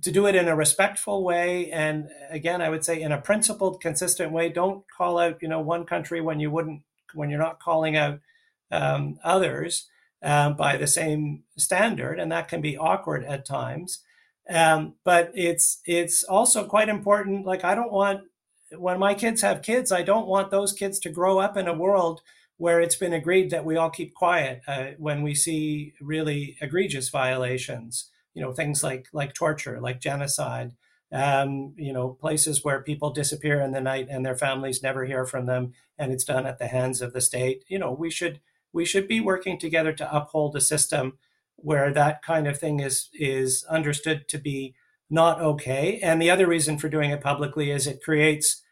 [0.00, 3.80] to do it in a respectful way, and again, I would say in a principled,
[3.80, 4.48] consistent way.
[4.48, 6.82] Don't call out, you know, one country when you wouldn't
[7.14, 8.18] when you're not calling out
[8.72, 9.88] um, others
[10.22, 14.00] um, by the same standard, and that can be awkward at times.
[14.48, 17.46] Um, but it's it's also quite important.
[17.46, 18.22] Like I don't want
[18.76, 21.74] when my kids have kids, I don't want those kids to grow up in a
[21.74, 22.22] world
[22.56, 27.08] where it's been agreed that we all keep quiet uh, when we see really egregious
[27.08, 28.10] violations.
[28.34, 30.72] You know, things like like torture, like genocide.
[31.12, 35.26] Um, you know, places where people disappear in the night and their families never hear
[35.26, 37.64] from them, and it's done at the hands of the state.
[37.68, 38.40] You know, we should
[38.72, 41.18] we should be working together to uphold a system
[41.56, 44.74] where that kind of thing is is understood to be
[45.10, 46.00] not okay.
[46.02, 48.62] And the other reason for doing it publicly is it creates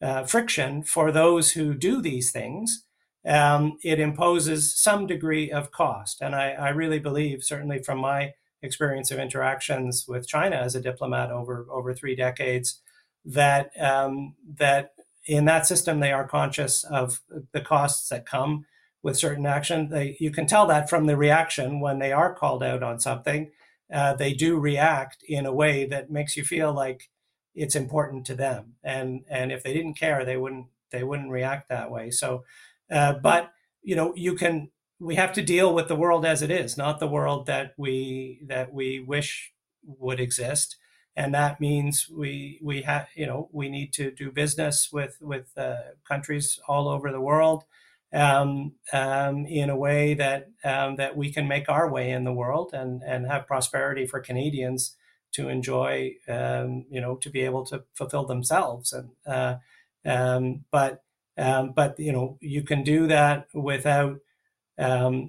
[0.00, 2.84] uh, friction for those who do these things.
[3.26, 8.32] Um, it imposes some degree of cost, and I, I really believe, certainly from my
[8.62, 12.80] experience of interactions with China as a diplomat over over three decades,
[13.26, 14.94] that um, that
[15.26, 17.20] in that system they are conscious of
[17.52, 18.64] the costs that come
[19.02, 19.88] with certain action.
[19.88, 23.50] They, you can tell that from the reaction when they are called out on something.
[23.92, 27.10] Uh, they do react in a way that makes you feel like
[27.54, 31.68] it's important to them, and and if they didn't care, they wouldn't they wouldn't react
[31.68, 32.10] that way.
[32.10, 32.44] So,
[32.90, 33.52] uh, but
[33.82, 34.70] you know, you can.
[35.00, 38.42] We have to deal with the world as it is, not the world that we
[38.46, 39.52] that we wish
[39.82, 40.76] would exist
[41.16, 45.56] and that means we we have you know we need to do business with with
[45.56, 47.64] uh, countries all over the world
[48.12, 52.32] um, um, in a way that um, that we can make our way in the
[52.32, 54.96] world and and have prosperity for Canadians
[55.32, 58.92] to enjoy, um, you know, to be able to fulfill themselves.
[58.92, 59.56] And uh,
[60.04, 61.02] um, but
[61.38, 64.18] um, but you know, you can do that without.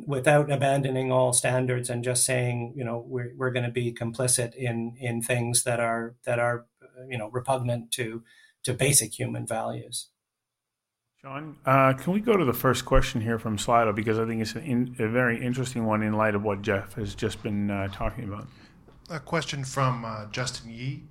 [0.08, 4.56] without abandoning all standards and just saying, you know, we're, we're going to be complicit
[4.56, 6.68] in in things that are that are,
[7.10, 8.24] you know, repugnant to
[8.64, 10.11] to basic human values.
[11.24, 14.42] John, uh, can we go to the first question here from Slido because I think
[14.42, 17.90] it's in, a very interesting one in light of what Jeff has just been uh,
[17.90, 18.48] talking about.
[19.08, 21.04] a question from uh, Justin Yee.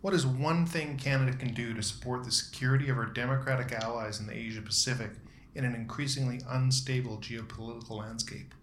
[0.00, 4.20] What is one thing Canada can do to support the security of our democratic allies
[4.20, 5.10] in the Asia Pacific
[5.54, 8.54] in an increasingly unstable geopolitical landscape?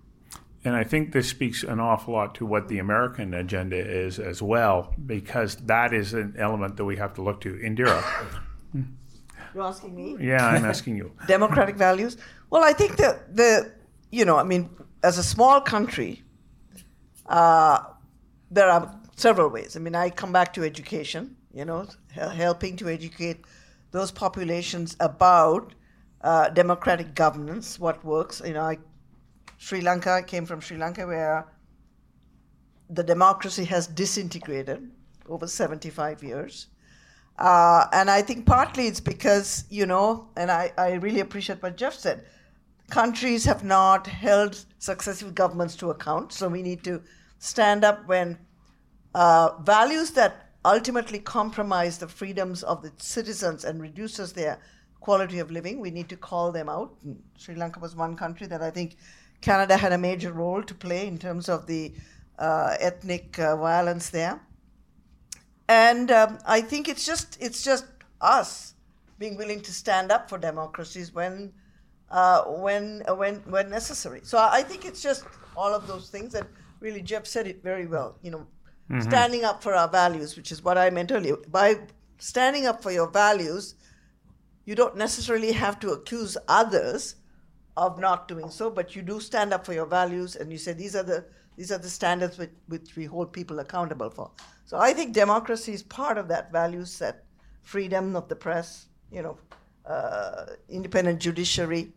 [0.63, 4.41] And I think this speaks an awful lot to what the American agenda is as
[4.41, 7.53] well, because that is an element that we have to look to.
[7.53, 8.03] Indira.
[9.55, 10.17] You're asking me?
[10.19, 11.13] Yeah, I'm asking you.
[11.27, 12.17] Democratic values?
[12.49, 13.71] Well, I think that the,
[14.11, 14.69] you know, I mean,
[15.01, 16.23] as a small country,
[17.27, 17.79] uh,
[18.51, 19.77] there are several ways.
[19.77, 23.45] I mean, I come back to education, you know, helping to educate
[23.91, 25.73] those populations about
[26.19, 28.41] uh, democratic governance, what works.
[28.45, 28.77] You know, I,
[29.57, 31.47] Sri Lanka I came from Sri Lanka where
[32.89, 34.91] the democracy has disintegrated
[35.29, 36.67] over 75 years.
[37.37, 41.75] Uh, and I think partly it's because, you know, and I, I really appreciate what
[41.75, 42.25] Jeff said,
[42.89, 46.31] countries have not held successive governments to account.
[46.31, 47.01] So we need to
[47.39, 48.37] stand up when
[49.13, 54.59] uh, values that ultimately compromise the freedoms of the citizens and reduces their
[54.99, 56.95] quality of living, we need to call them out.
[57.03, 58.95] And Sri Lanka was one country that I think
[59.41, 61.93] Canada had a major role to play in terms of the
[62.39, 64.39] uh, ethnic uh, violence there
[65.67, 67.85] and um, I think it's just it's just
[68.21, 68.73] us
[69.17, 71.53] being willing to stand up for democracies when
[72.11, 74.21] uh, when uh, when when necessary.
[74.23, 75.25] So I think it's just
[75.55, 76.47] all of those things that
[76.79, 78.17] really Jeff said it very well.
[78.21, 78.47] You know,
[78.91, 79.01] mm-hmm.
[79.01, 81.37] standing up for our values, which is what I meant earlier.
[81.47, 81.75] By
[82.19, 83.75] standing up for your values,
[84.65, 87.15] you don't necessarily have to accuse others
[87.77, 90.73] of not doing so, but you do stand up for your values, and you say
[90.73, 91.25] these are the
[91.57, 94.31] these are the standards which, which we hold people accountable for.
[94.65, 97.23] So I think democracy is part of that value set
[97.61, 99.37] freedom of the press, you know,
[99.85, 101.91] uh, independent judiciary,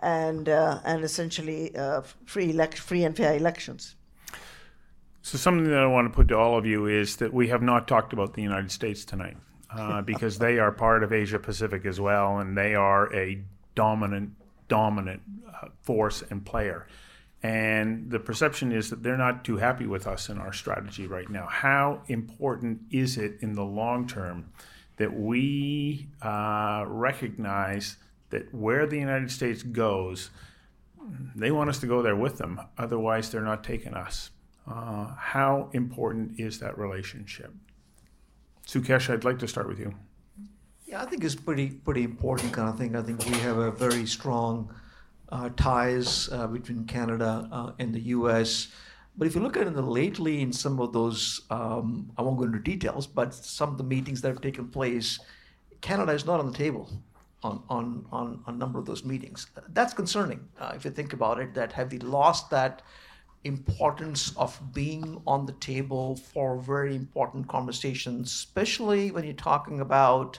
[0.00, 3.94] and, uh, and essentially uh, free, elect- free and fair elections.
[5.22, 7.62] So, something that I want to put to all of you is that we have
[7.62, 9.36] not talked about the United States tonight
[9.70, 13.40] uh, because they are part of Asia Pacific as well, and they are a
[13.76, 14.32] dominant,
[14.66, 16.88] dominant uh, force and player.
[17.42, 21.28] And the perception is that they're not too happy with us and our strategy right
[21.28, 21.46] now.
[21.46, 24.52] How important is it in the long term
[24.96, 27.96] that we uh, recognize
[28.30, 30.30] that where the United States goes,
[31.34, 32.60] they want us to go there with them.
[32.78, 34.30] Otherwise, they're not taking us.
[34.70, 37.52] Uh, how important is that relationship?
[38.66, 39.92] Sukesh, I'd like to start with you.
[40.86, 42.94] Yeah, I think it's pretty pretty important kind of thing.
[42.94, 44.72] I think we have a very strong
[45.56, 48.68] ties uh, between Canada uh, and the U.S.
[49.16, 52.44] But if you look at it lately in some of those, um, I won't go
[52.44, 55.18] into details, but some of the meetings that have taken place,
[55.80, 56.90] Canada is not on the table
[57.42, 59.46] on on on, a number of those meetings.
[59.70, 61.54] That's concerning uh, if you think about it.
[61.54, 62.82] That have we lost that
[63.44, 70.38] importance of being on the table for very important conversations, especially when you're talking about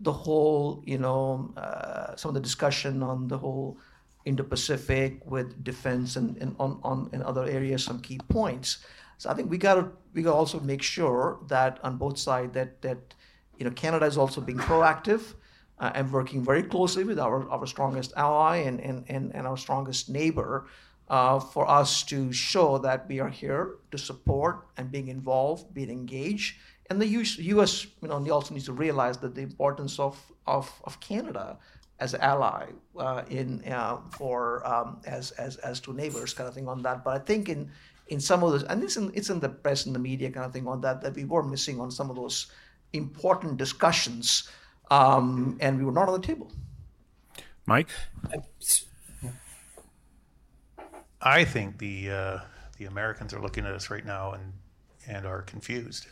[0.00, 3.78] the whole, you know, uh, some of the discussion on the whole
[4.26, 8.78] Indo-Pacific with defense and, on, in other areas some key points.
[9.18, 12.18] So I think we got to we got to also make sure that on both
[12.18, 13.14] sides that that
[13.56, 15.34] you know Canada is also being proactive
[15.78, 20.08] uh, and working very closely with our, our strongest ally and, and, and, our strongest
[20.08, 20.66] neighbor
[21.08, 25.90] uh, for us to show that we are here to support and being involved, being
[25.90, 26.56] engaged.
[26.88, 31.58] And the US, you know, also needs to realize that the importance of, of Canada
[31.98, 32.66] as an ally
[32.98, 37.04] uh, in uh, for um, as as as two neighbors kind of thing on that.
[37.04, 37.70] But I think in
[38.08, 40.46] in some of those, and it's in, it's in the press and the media kind
[40.46, 42.46] of thing on that that we were missing on some of those
[42.92, 44.48] important discussions,
[44.90, 46.52] um, and we were not on the table.
[47.66, 47.88] Mike,
[51.20, 52.38] I think the uh,
[52.78, 54.52] the Americans are looking at us right now and
[55.08, 56.06] and are confused.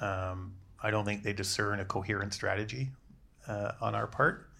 [0.00, 2.90] Um, I don't think they discern a coherent strategy
[3.46, 4.50] uh, on our part.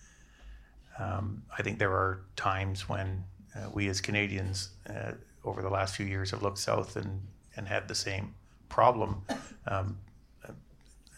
[0.99, 5.13] Um, I think there are times when uh, we as Canadians uh,
[5.45, 7.21] over the last few years have looked south and,
[7.57, 8.35] and had the same
[8.69, 9.23] problem.
[9.67, 9.99] Um,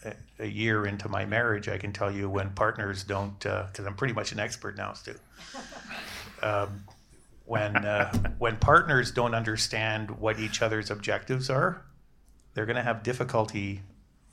[0.03, 3.85] a, a, year into my marriage, I can tell you when partners don't, because uh,
[3.85, 5.15] I'm pretty much an expert now, Stu.
[6.43, 6.83] Um,
[7.45, 11.81] when uh, when partners don't understand what each other's objectives are,
[12.53, 13.81] they're going to have difficulty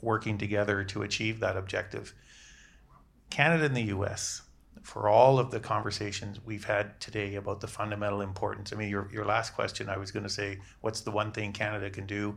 [0.03, 2.13] working together to achieve that objective.
[3.31, 4.43] Canada and the U.S
[4.83, 8.73] for all of the conversations we've had today about the fundamental importance.
[8.73, 11.53] I mean, your, your last question, I was going to say, what's the one thing
[11.53, 12.37] Canada can do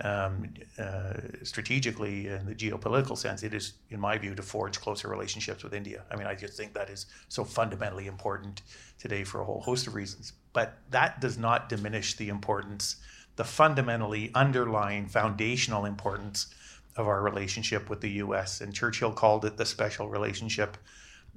[0.00, 3.42] um, uh, strategically in the geopolitical sense?
[3.42, 6.04] It is, in my view, to forge closer relationships with India.
[6.10, 8.62] I mean, I just think that is so fundamentally important
[8.98, 10.34] today for a whole host of reasons.
[10.52, 12.96] But that does not diminish the importance
[13.36, 16.54] the fundamentally underlying foundational importance
[16.96, 18.60] of our relationship with the U.S.
[18.60, 20.76] And Churchill called it the special relationship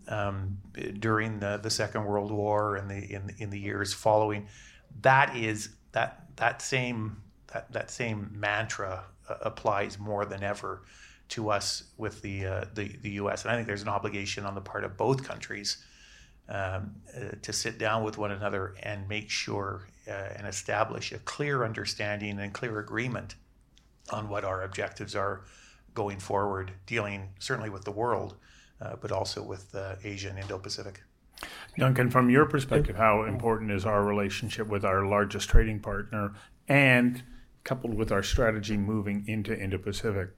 [0.07, 0.57] um,
[0.99, 4.47] during the, the Second World War and the in, in the years following.
[5.01, 7.17] That is that that same
[7.53, 10.83] that, that same mantra uh, applies more than ever
[11.27, 13.43] to us with the, uh, the the U.S.
[13.43, 15.77] And I think there's an obligation on the part of both countries
[16.49, 21.17] um, uh, to sit down with one another and make sure uh, and establish a
[21.19, 23.35] clear understanding and clear agreement
[24.11, 25.41] on what our objectives are
[25.95, 28.35] going forward, dealing certainly with the world,
[28.81, 31.01] uh, but also with uh, Asia and Indo-Pacific.
[31.77, 36.33] Duncan, from your perspective, how important is our relationship with our largest trading partner
[36.67, 37.23] and
[37.63, 40.29] coupled with our strategy moving into Indo-Pacific?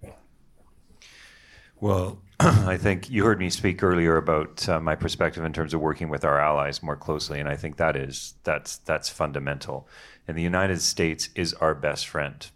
[1.79, 5.81] Well, I think you heard me speak earlier about uh, my perspective in terms of
[5.81, 9.87] working with our allies more closely, and I think that is that's that's fundamental.
[10.27, 12.49] And the United States is our best friend,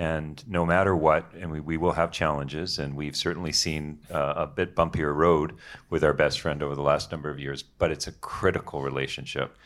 [0.00, 4.32] and no matter what, and we, we will have challenges, and we've certainly seen uh,
[4.34, 5.52] a bit bumpier road
[5.90, 7.62] with our best friend over the last number of years.
[7.62, 9.58] But it's a critical relationship,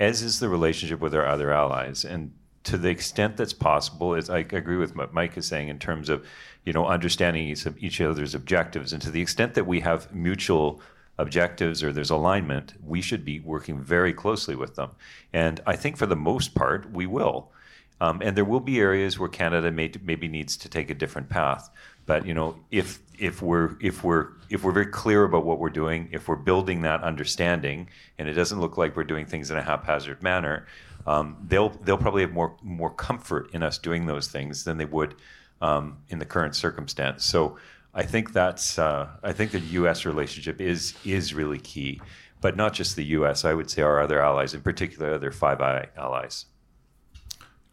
[0.00, 2.32] as is the relationship with our other allies, and
[2.64, 6.08] to the extent that's possible, is I agree with what Mike is saying in terms
[6.08, 6.26] of,
[6.64, 10.80] you know, understanding each, each other's objectives, and to the extent that we have mutual
[11.16, 14.90] objectives or there's alignment, we should be working very closely with them.
[15.32, 17.52] And I think for the most part, we will.
[18.00, 21.28] Um, and there will be areas where Canada may, maybe needs to take a different
[21.28, 21.70] path.
[22.04, 25.70] But you know, if if we're if we're if we're very clear about what we're
[25.70, 29.56] doing, if we're building that understanding, and it doesn't look like we're doing things in
[29.56, 30.66] a haphazard manner,
[31.06, 34.84] um, they'll they'll probably have more more comfort in us doing those things than they
[34.84, 35.14] would
[35.60, 37.24] um, in the current circumstance.
[37.24, 37.56] So
[37.94, 40.04] I think that's uh, I think the U.S.
[40.04, 42.00] relationship is is really key,
[42.40, 43.44] but not just the U.S.
[43.44, 46.46] I would say our other allies, in particular, other Five Eye allies.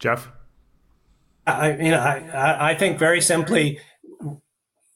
[0.03, 0.29] Jeff,
[1.47, 3.79] I mean, I I think very simply,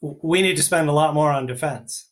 [0.02, 2.10] we need to spend a lot more on defense.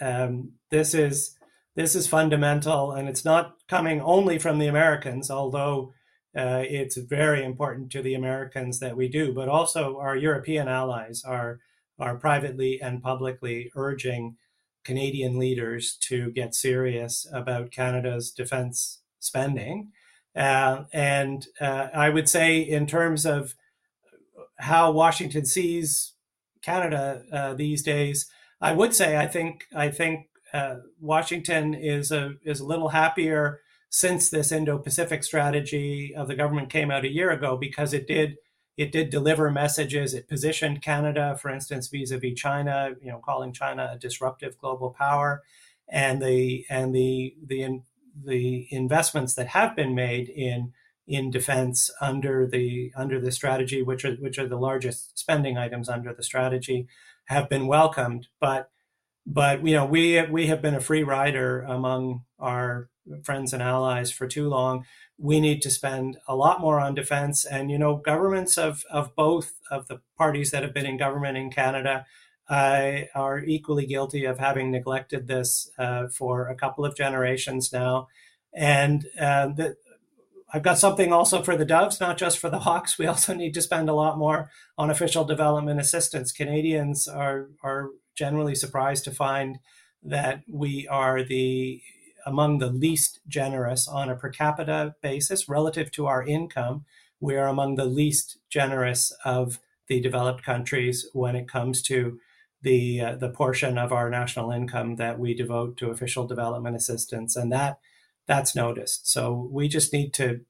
[0.00, 1.36] Um, this is
[1.74, 5.92] this is fundamental, and it's not coming only from the Americans, although
[6.36, 11.24] uh, it's very important to the Americans that we do, but also our European allies
[11.24, 11.58] are
[11.98, 14.36] are privately and publicly urging
[14.84, 19.90] Canadian leaders to get serious about Canada's defense spending.
[20.36, 23.54] Uh, and uh, I would say, in terms of
[24.58, 26.14] how Washington sees
[26.62, 28.26] Canada uh, these days,
[28.60, 33.60] I would say I think I think uh, Washington is a is a little happier
[33.90, 38.36] since this Indo-Pacific strategy of the government came out a year ago because it did
[38.76, 40.14] it did deliver messages.
[40.14, 45.42] It positioned Canada, for instance, vis-a-vis China, you know, calling China a disruptive global power,
[45.88, 47.80] and the and the the
[48.24, 50.72] the investments that have been made in
[51.06, 55.88] in defense under the under the strategy, which are which are the largest spending items
[55.88, 56.86] under the strategy,
[57.26, 58.28] have been welcomed.
[58.40, 58.70] But
[59.26, 62.88] but you know we we have been a free rider among our
[63.22, 64.84] friends and allies for too long.
[65.18, 69.14] We need to spend a lot more on defense, and you know governments of of
[69.14, 72.06] both of the parties that have been in government in Canada
[72.50, 78.08] are equally guilty of having neglected this uh, for a couple of generations now,
[78.52, 79.76] and uh, the,
[80.52, 82.98] I've got something also for the doves, not just for the hawks.
[82.98, 86.32] We also need to spend a lot more on official development assistance.
[86.32, 89.58] Canadians are are generally surprised to find
[90.02, 91.82] that we are the
[92.26, 96.84] among the least generous on a per capita basis relative to our income.
[97.20, 99.58] We are among the least generous of
[99.88, 102.18] the developed countries when it comes to
[102.64, 107.36] the uh, the portion of our national income that we devote to official development assistance,
[107.36, 107.78] and that
[108.26, 109.08] that's noticed.
[109.10, 110.40] So we just need to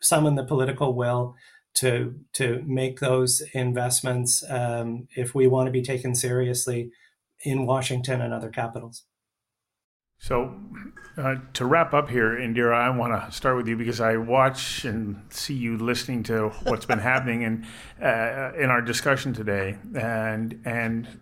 [0.00, 1.36] summon the political will
[1.74, 6.90] to to make those investments um, if we want to be taken seriously
[7.42, 9.04] in Washington and other capitals.
[10.22, 10.54] So,
[11.16, 14.84] uh, to wrap up here, Indira, I want to start with you because I watch
[14.84, 17.66] and see you listening to what's been happening in
[18.04, 21.20] uh, in our discussion today, and and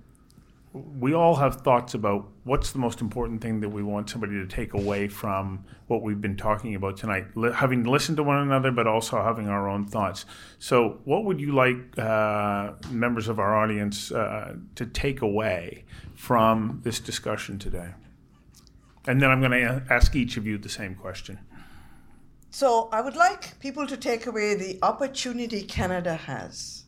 [0.99, 4.47] we all have thoughts about what's the most important thing that we want somebody to
[4.47, 8.87] take away from what we've been talking about tonight, having listened to one another, but
[8.87, 10.25] also having our own thoughts.
[10.59, 15.85] So, what would you like uh, members of our audience uh, to take away
[16.15, 17.91] from this discussion today?
[19.07, 21.39] And then I'm going to ask each of you the same question.
[22.51, 26.85] So, I would like people to take away the opportunity Canada has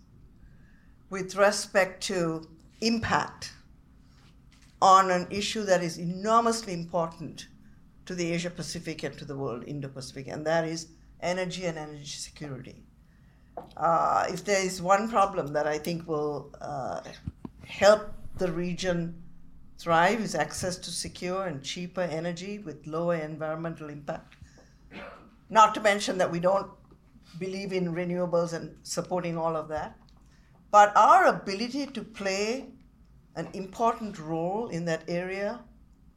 [1.11, 2.49] with respect to
[2.81, 3.53] impact
[4.83, 7.49] on an issue that is enormously important
[8.07, 10.89] to the Asia Pacific and to the world, Indo Pacific, and that is
[11.21, 12.83] energy and energy security.
[13.77, 17.01] Uh, if there is one problem that I think will uh,
[17.65, 19.23] help the region
[19.79, 24.37] thrive is access to secure and cheaper energy with lower environmental impact.
[25.49, 26.71] Not to mention that we don't
[27.39, 29.97] believe in renewables and supporting all of that.
[30.71, 32.67] But our ability to play
[33.37, 35.61] an important role in that area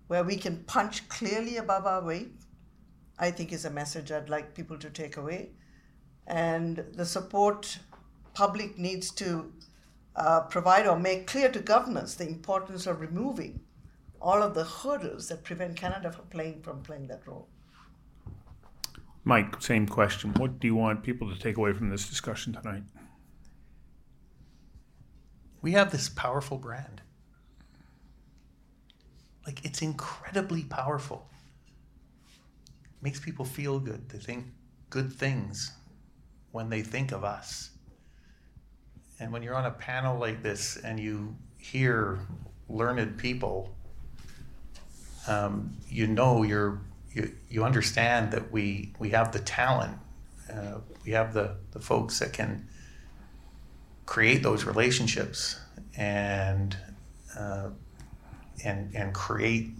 [0.07, 2.31] where we can punch clearly above our weight,
[3.17, 5.51] I think is a message I'd like people to take away.
[6.27, 7.79] And the support
[8.33, 9.51] public needs to
[10.15, 13.61] uh, provide or make clear to governments the importance of removing
[14.21, 17.47] all of the hurdles that prevent Canada from playing from playing that role.
[19.25, 20.33] Mike, same question.
[20.33, 22.83] What do you want people to take away from this discussion tonight?
[25.61, 27.01] We have this powerful brand.
[29.45, 31.27] Like it's incredibly powerful.
[33.01, 34.07] Makes people feel good.
[34.09, 34.45] They think
[34.89, 35.71] good things
[36.51, 37.71] when they think of us.
[39.19, 42.19] And when you're on a panel like this and you hear
[42.69, 43.75] learned people,
[45.27, 49.97] um, you know you're you, you understand that we we have the talent,
[50.51, 52.67] uh, we have the the folks that can
[54.05, 55.59] create those relationships
[55.95, 56.75] and
[57.37, 57.69] uh,
[58.63, 59.71] and and create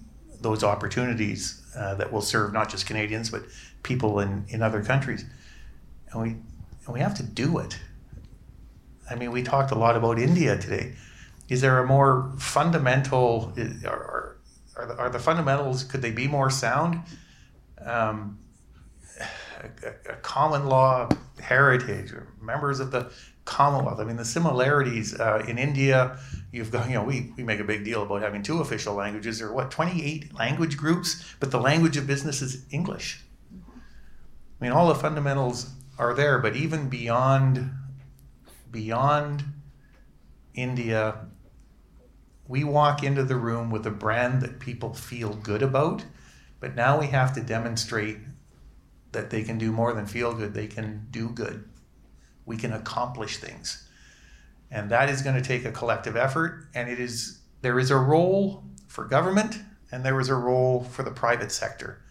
[0.41, 3.43] those opportunities uh, that will serve not just Canadians but
[3.83, 5.25] people in in other countries,
[6.11, 6.29] and we
[6.85, 7.79] and we have to do it.
[9.09, 10.93] I mean, we talked a lot about India today.
[11.49, 13.53] Is there a more fundamental,
[13.85, 14.37] are,
[14.75, 17.01] are, the, are the fundamentals, could they be more sound?
[17.79, 18.39] Um,
[19.19, 21.09] a, a, common law
[21.39, 23.11] heritage, members of the
[23.45, 23.99] Commonwealth.
[23.99, 26.17] I mean, the similarities uh, in India,
[26.51, 29.39] you've got, you know, we, we make a big deal about having two official languages.
[29.39, 33.21] There are what, 28 language groups, but the language of business is English.
[33.53, 37.71] I mean, all the fundamentals are there, but even beyond
[38.71, 39.43] beyond
[40.53, 41.27] India,
[42.47, 46.03] we walk into the room with a brand that people feel good about,
[46.59, 48.17] but now we have to demonstrate
[49.13, 51.69] that they can do more than feel good, they can do good.
[52.45, 53.87] We can accomplish things.
[54.71, 57.97] And that is going to take a collective effort and it is there is a
[57.97, 59.61] role for government
[59.91, 62.01] and there is a role for the private sector.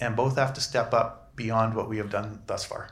[0.00, 2.90] And both have to step up beyond what we have done thus far.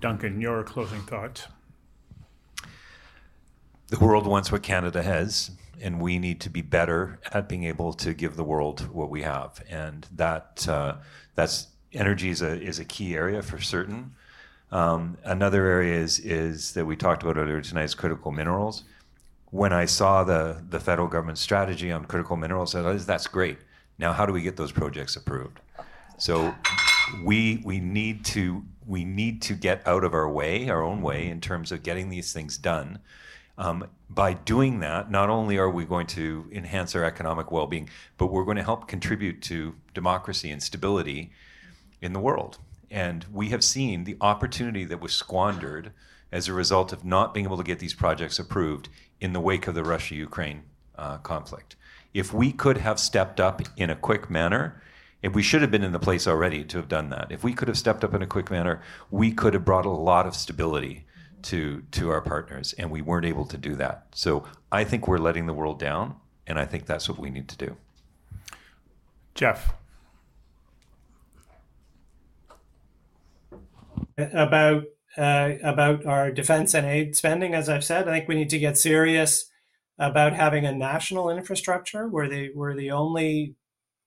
[0.00, 1.46] Duncan, your closing thoughts.
[3.88, 5.50] The world wants what Canada has,
[5.80, 9.22] and we need to be better at being able to give the world what we
[9.22, 9.62] have.
[9.68, 10.96] And that uh,
[11.34, 14.14] that's energy is a is a key area for certain.
[14.72, 18.84] Um, another area is is that we talked about earlier tonight is critical minerals.
[19.50, 23.58] When I saw the the federal government strategy on critical minerals, I said, "That's great.
[23.98, 25.60] Now, how do we get those projects approved?"
[26.16, 26.54] So
[27.22, 31.28] we we need to we need to get out of our way, our own way,
[31.28, 32.98] in terms of getting these things done.
[33.58, 38.28] Um, by doing that, not only are we going to enhance our economic well-being, but
[38.28, 41.32] we're going to help contribute to democracy and stability
[42.00, 42.58] in the world.
[42.92, 45.92] And we have seen the opportunity that was squandered
[46.30, 48.88] as a result of not being able to get these projects approved
[49.20, 50.62] in the wake of the Russia-Ukraine
[50.96, 51.74] uh, conflict.
[52.14, 54.82] If we could have stepped up in a quick manner
[55.22, 57.28] if we should have been in the place already to have done that.
[57.30, 59.90] If we could have stepped up in a quick manner, we could have brought a
[59.90, 61.06] lot of stability
[61.42, 64.06] to to our partners, and we weren't able to do that.
[64.12, 66.16] So I think we're letting the world down,
[66.46, 67.76] and I think that's what we need to do.
[69.34, 69.74] Jeff.
[74.18, 74.84] About
[75.16, 78.58] uh, about our defense and aid spending, as I've said, I think we need to
[78.58, 79.50] get serious
[79.98, 82.08] about having a national infrastructure.
[82.08, 83.56] We're the we're the only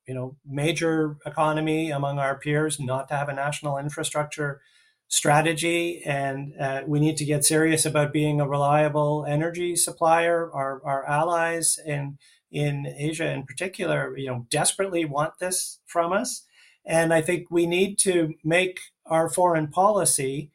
[0.08, 4.62] you know major economy among our peers not to have a national infrastructure
[5.08, 6.02] strategy.
[6.06, 10.52] And uh, we need to get serious about being a reliable energy supplier.
[10.52, 12.18] Our, our allies in
[12.52, 16.46] in asia in particular you know desperately want this from us.
[16.86, 20.52] And i think we need to make our foreign policy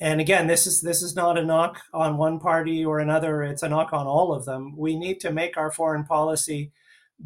[0.00, 3.62] and again this is this is not a knock on one party or another it's
[3.62, 6.72] a knock on all of them we need to make our foreign policy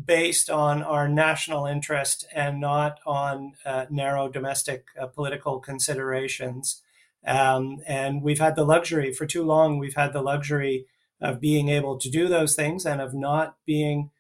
[0.07, 6.83] based on our national interest and not on uh, narrow domestic uh, political considerations.
[7.27, 10.87] Um, and we've had the luxury for too long, we've had the luxury
[11.21, 14.11] of being able to do those things and of not being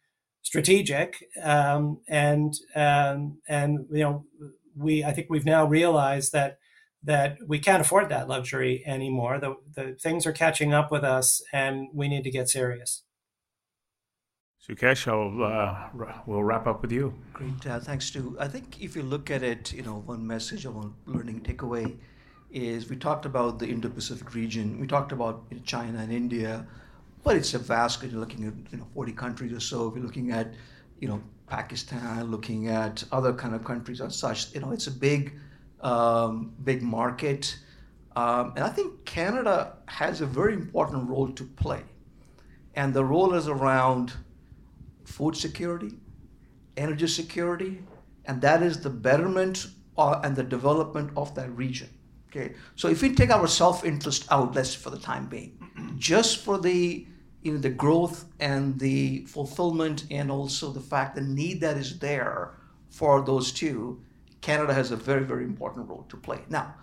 [0.43, 1.25] strategic.
[1.43, 4.25] Um, and, um, and, you know,
[4.77, 6.59] we, I think we've now realized that,
[7.03, 9.39] that we can't afford that luxury anymore.
[9.39, 13.03] The, the things are catching up with us and we need to get serious.
[14.67, 17.13] Sukesh, I'll, uh, we'll wrap up with you.
[17.35, 18.35] Great, uh, thanks, Stu.
[18.41, 21.99] I think if you look at it, you know, one message I want learning takeaway
[22.51, 24.81] is we talked about the Indo-Pacific region.
[24.81, 26.67] We talked about China and India,
[27.23, 28.03] but it's a vast.
[28.03, 29.89] You're looking at you know 40 countries or so.
[29.89, 30.55] If you're looking at
[31.01, 34.97] you know Pakistan, looking at other kind of countries as such, you know it's a
[35.11, 35.35] big
[35.81, 37.59] um, big market.
[38.17, 41.83] Um, and I think Canada has a very important role to play.
[42.75, 44.13] And the role is around
[45.05, 45.93] food security,
[46.77, 47.83] energy security,
[48.25, 49.67] and that is the betterment
[49.99, 51.89] uh, and the development of that region.
[52.29, 55.57] Okay, so if we take our self-interest out, let's for the time being,
[55.97, 57.07] just for the
[57.45, 61.99] you know the growth and the fulfillment and also the fact the need that is
[61.99, 62.55] there
[62.89, 64.01] for those two,
[64.41, 66.41] Canada has a very very important role to play.
[66.49, 66.75] Now,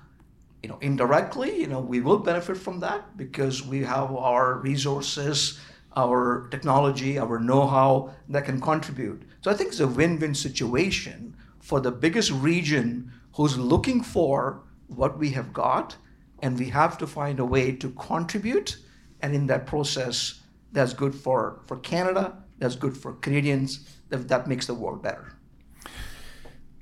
[0.61, 5.59] you know indirectly, you know we will benefit from that because we have our resources,
[5.97, 9.23] our technology, our know-how that can contribute.
[9.41, 15.17] So I think it's a win-win situation for the biggest region who's looking for what
[15.17, 15.95] we have got,
[16.43, 18.77] and we have to find a way to contribute.
[19.21, 20.40] And in that process,
[20.71, 25.33] that's good for, for Canada, that's good for Canadians, that, that makes the world better.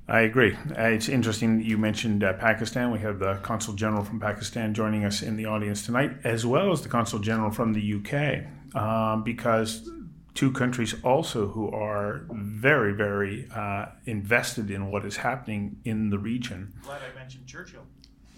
[0.08, 0.56] I agree.
[0.56, 2.90] Uh, it's interesting you mentioned uh, Pakistan.
[2.90, 6.72] We have the Consul General from Pakistan joining us in the audience tonight, as well
[6.72, 9.88] as the Consul General from the UK, um, because
[10.34, 16.18] two countries also who are very, very uh, invested in what is happening in the
[16.18, 16.74] region.
[16.82, 17.84] Glad I mentioned Churchill.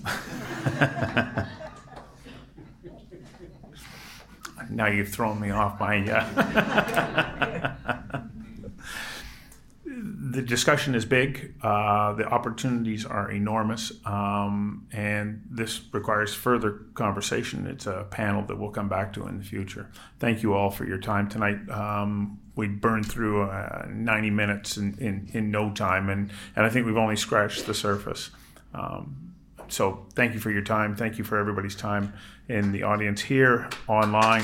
[4.72, 6.04] now you've thrown me off my.
[6.10, 7.72] Uh
[10.32, 11.54] the discussion is big.
[11.62, 17.68] Uh, the opportunities are enormous, um, and this requires further conversation.
[17.68, 19.90] It's a panel that we'll come back to in the future.
[20.20, 21.70] Thank you all for your time tonight.
[21.70, 26.70] Um, we burned through uh, 90 minutes in, in, in no time, and, and I
[26.70, 28.30] think we've only scratched the surface.
[28.74, 29.31] Um,
[29.72, 30.96] so thank you for your time.
[30.96, 32.14] Thank you for everybody's time
[32.50, 34.44] in the audience here, online.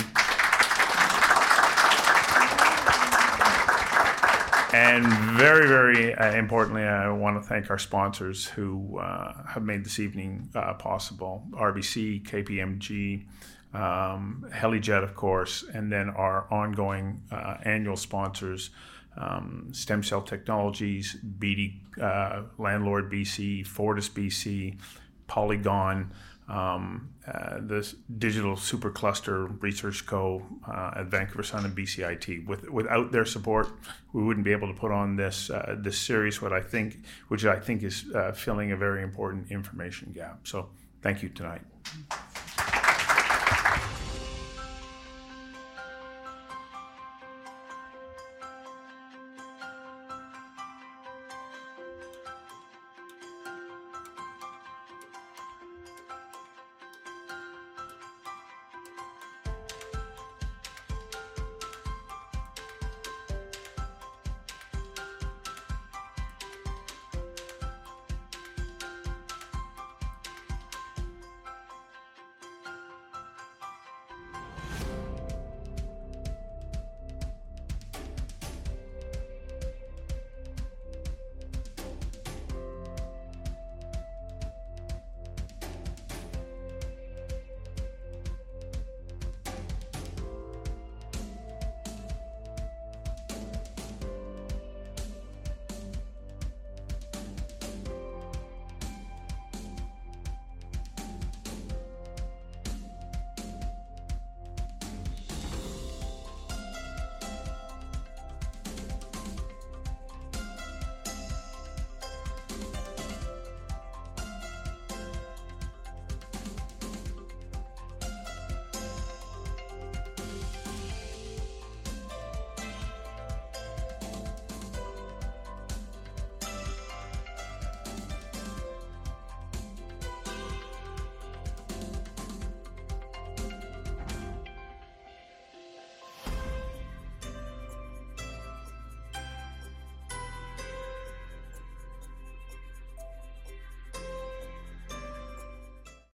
[4.73, 5.05] And
[5.37, 9.99] very, very uh, importantly, I want to thank our sponsors who uh, have made this
[9.99, 13.25] evening uh, possible RBC, KPMG,
[13.73, 18.69] um, Helijet, of course, and then our ongoing uh, annual sponsors.
[19.19, 24.77] Um, Stem Cell Technologies, BD uh, Landlord BC, Fortis BC,
[25.27, 26.11] Polygon,
[26.47, 30.45] um, uh, the Digital Supercluster Research Co.
[30.65, 32.45] Uh, at Vancouver Sun and BCIT.
[32.45, 33.69] With, without their support,
[34.13, 36.41] we wouldn't be able to put on this uh, this series.
[36.41, 40.47] What I think, which I think is uh, filling a very important information gap.
[40.47, 40.69] So,
[41.01, 41.61] thank you tonight.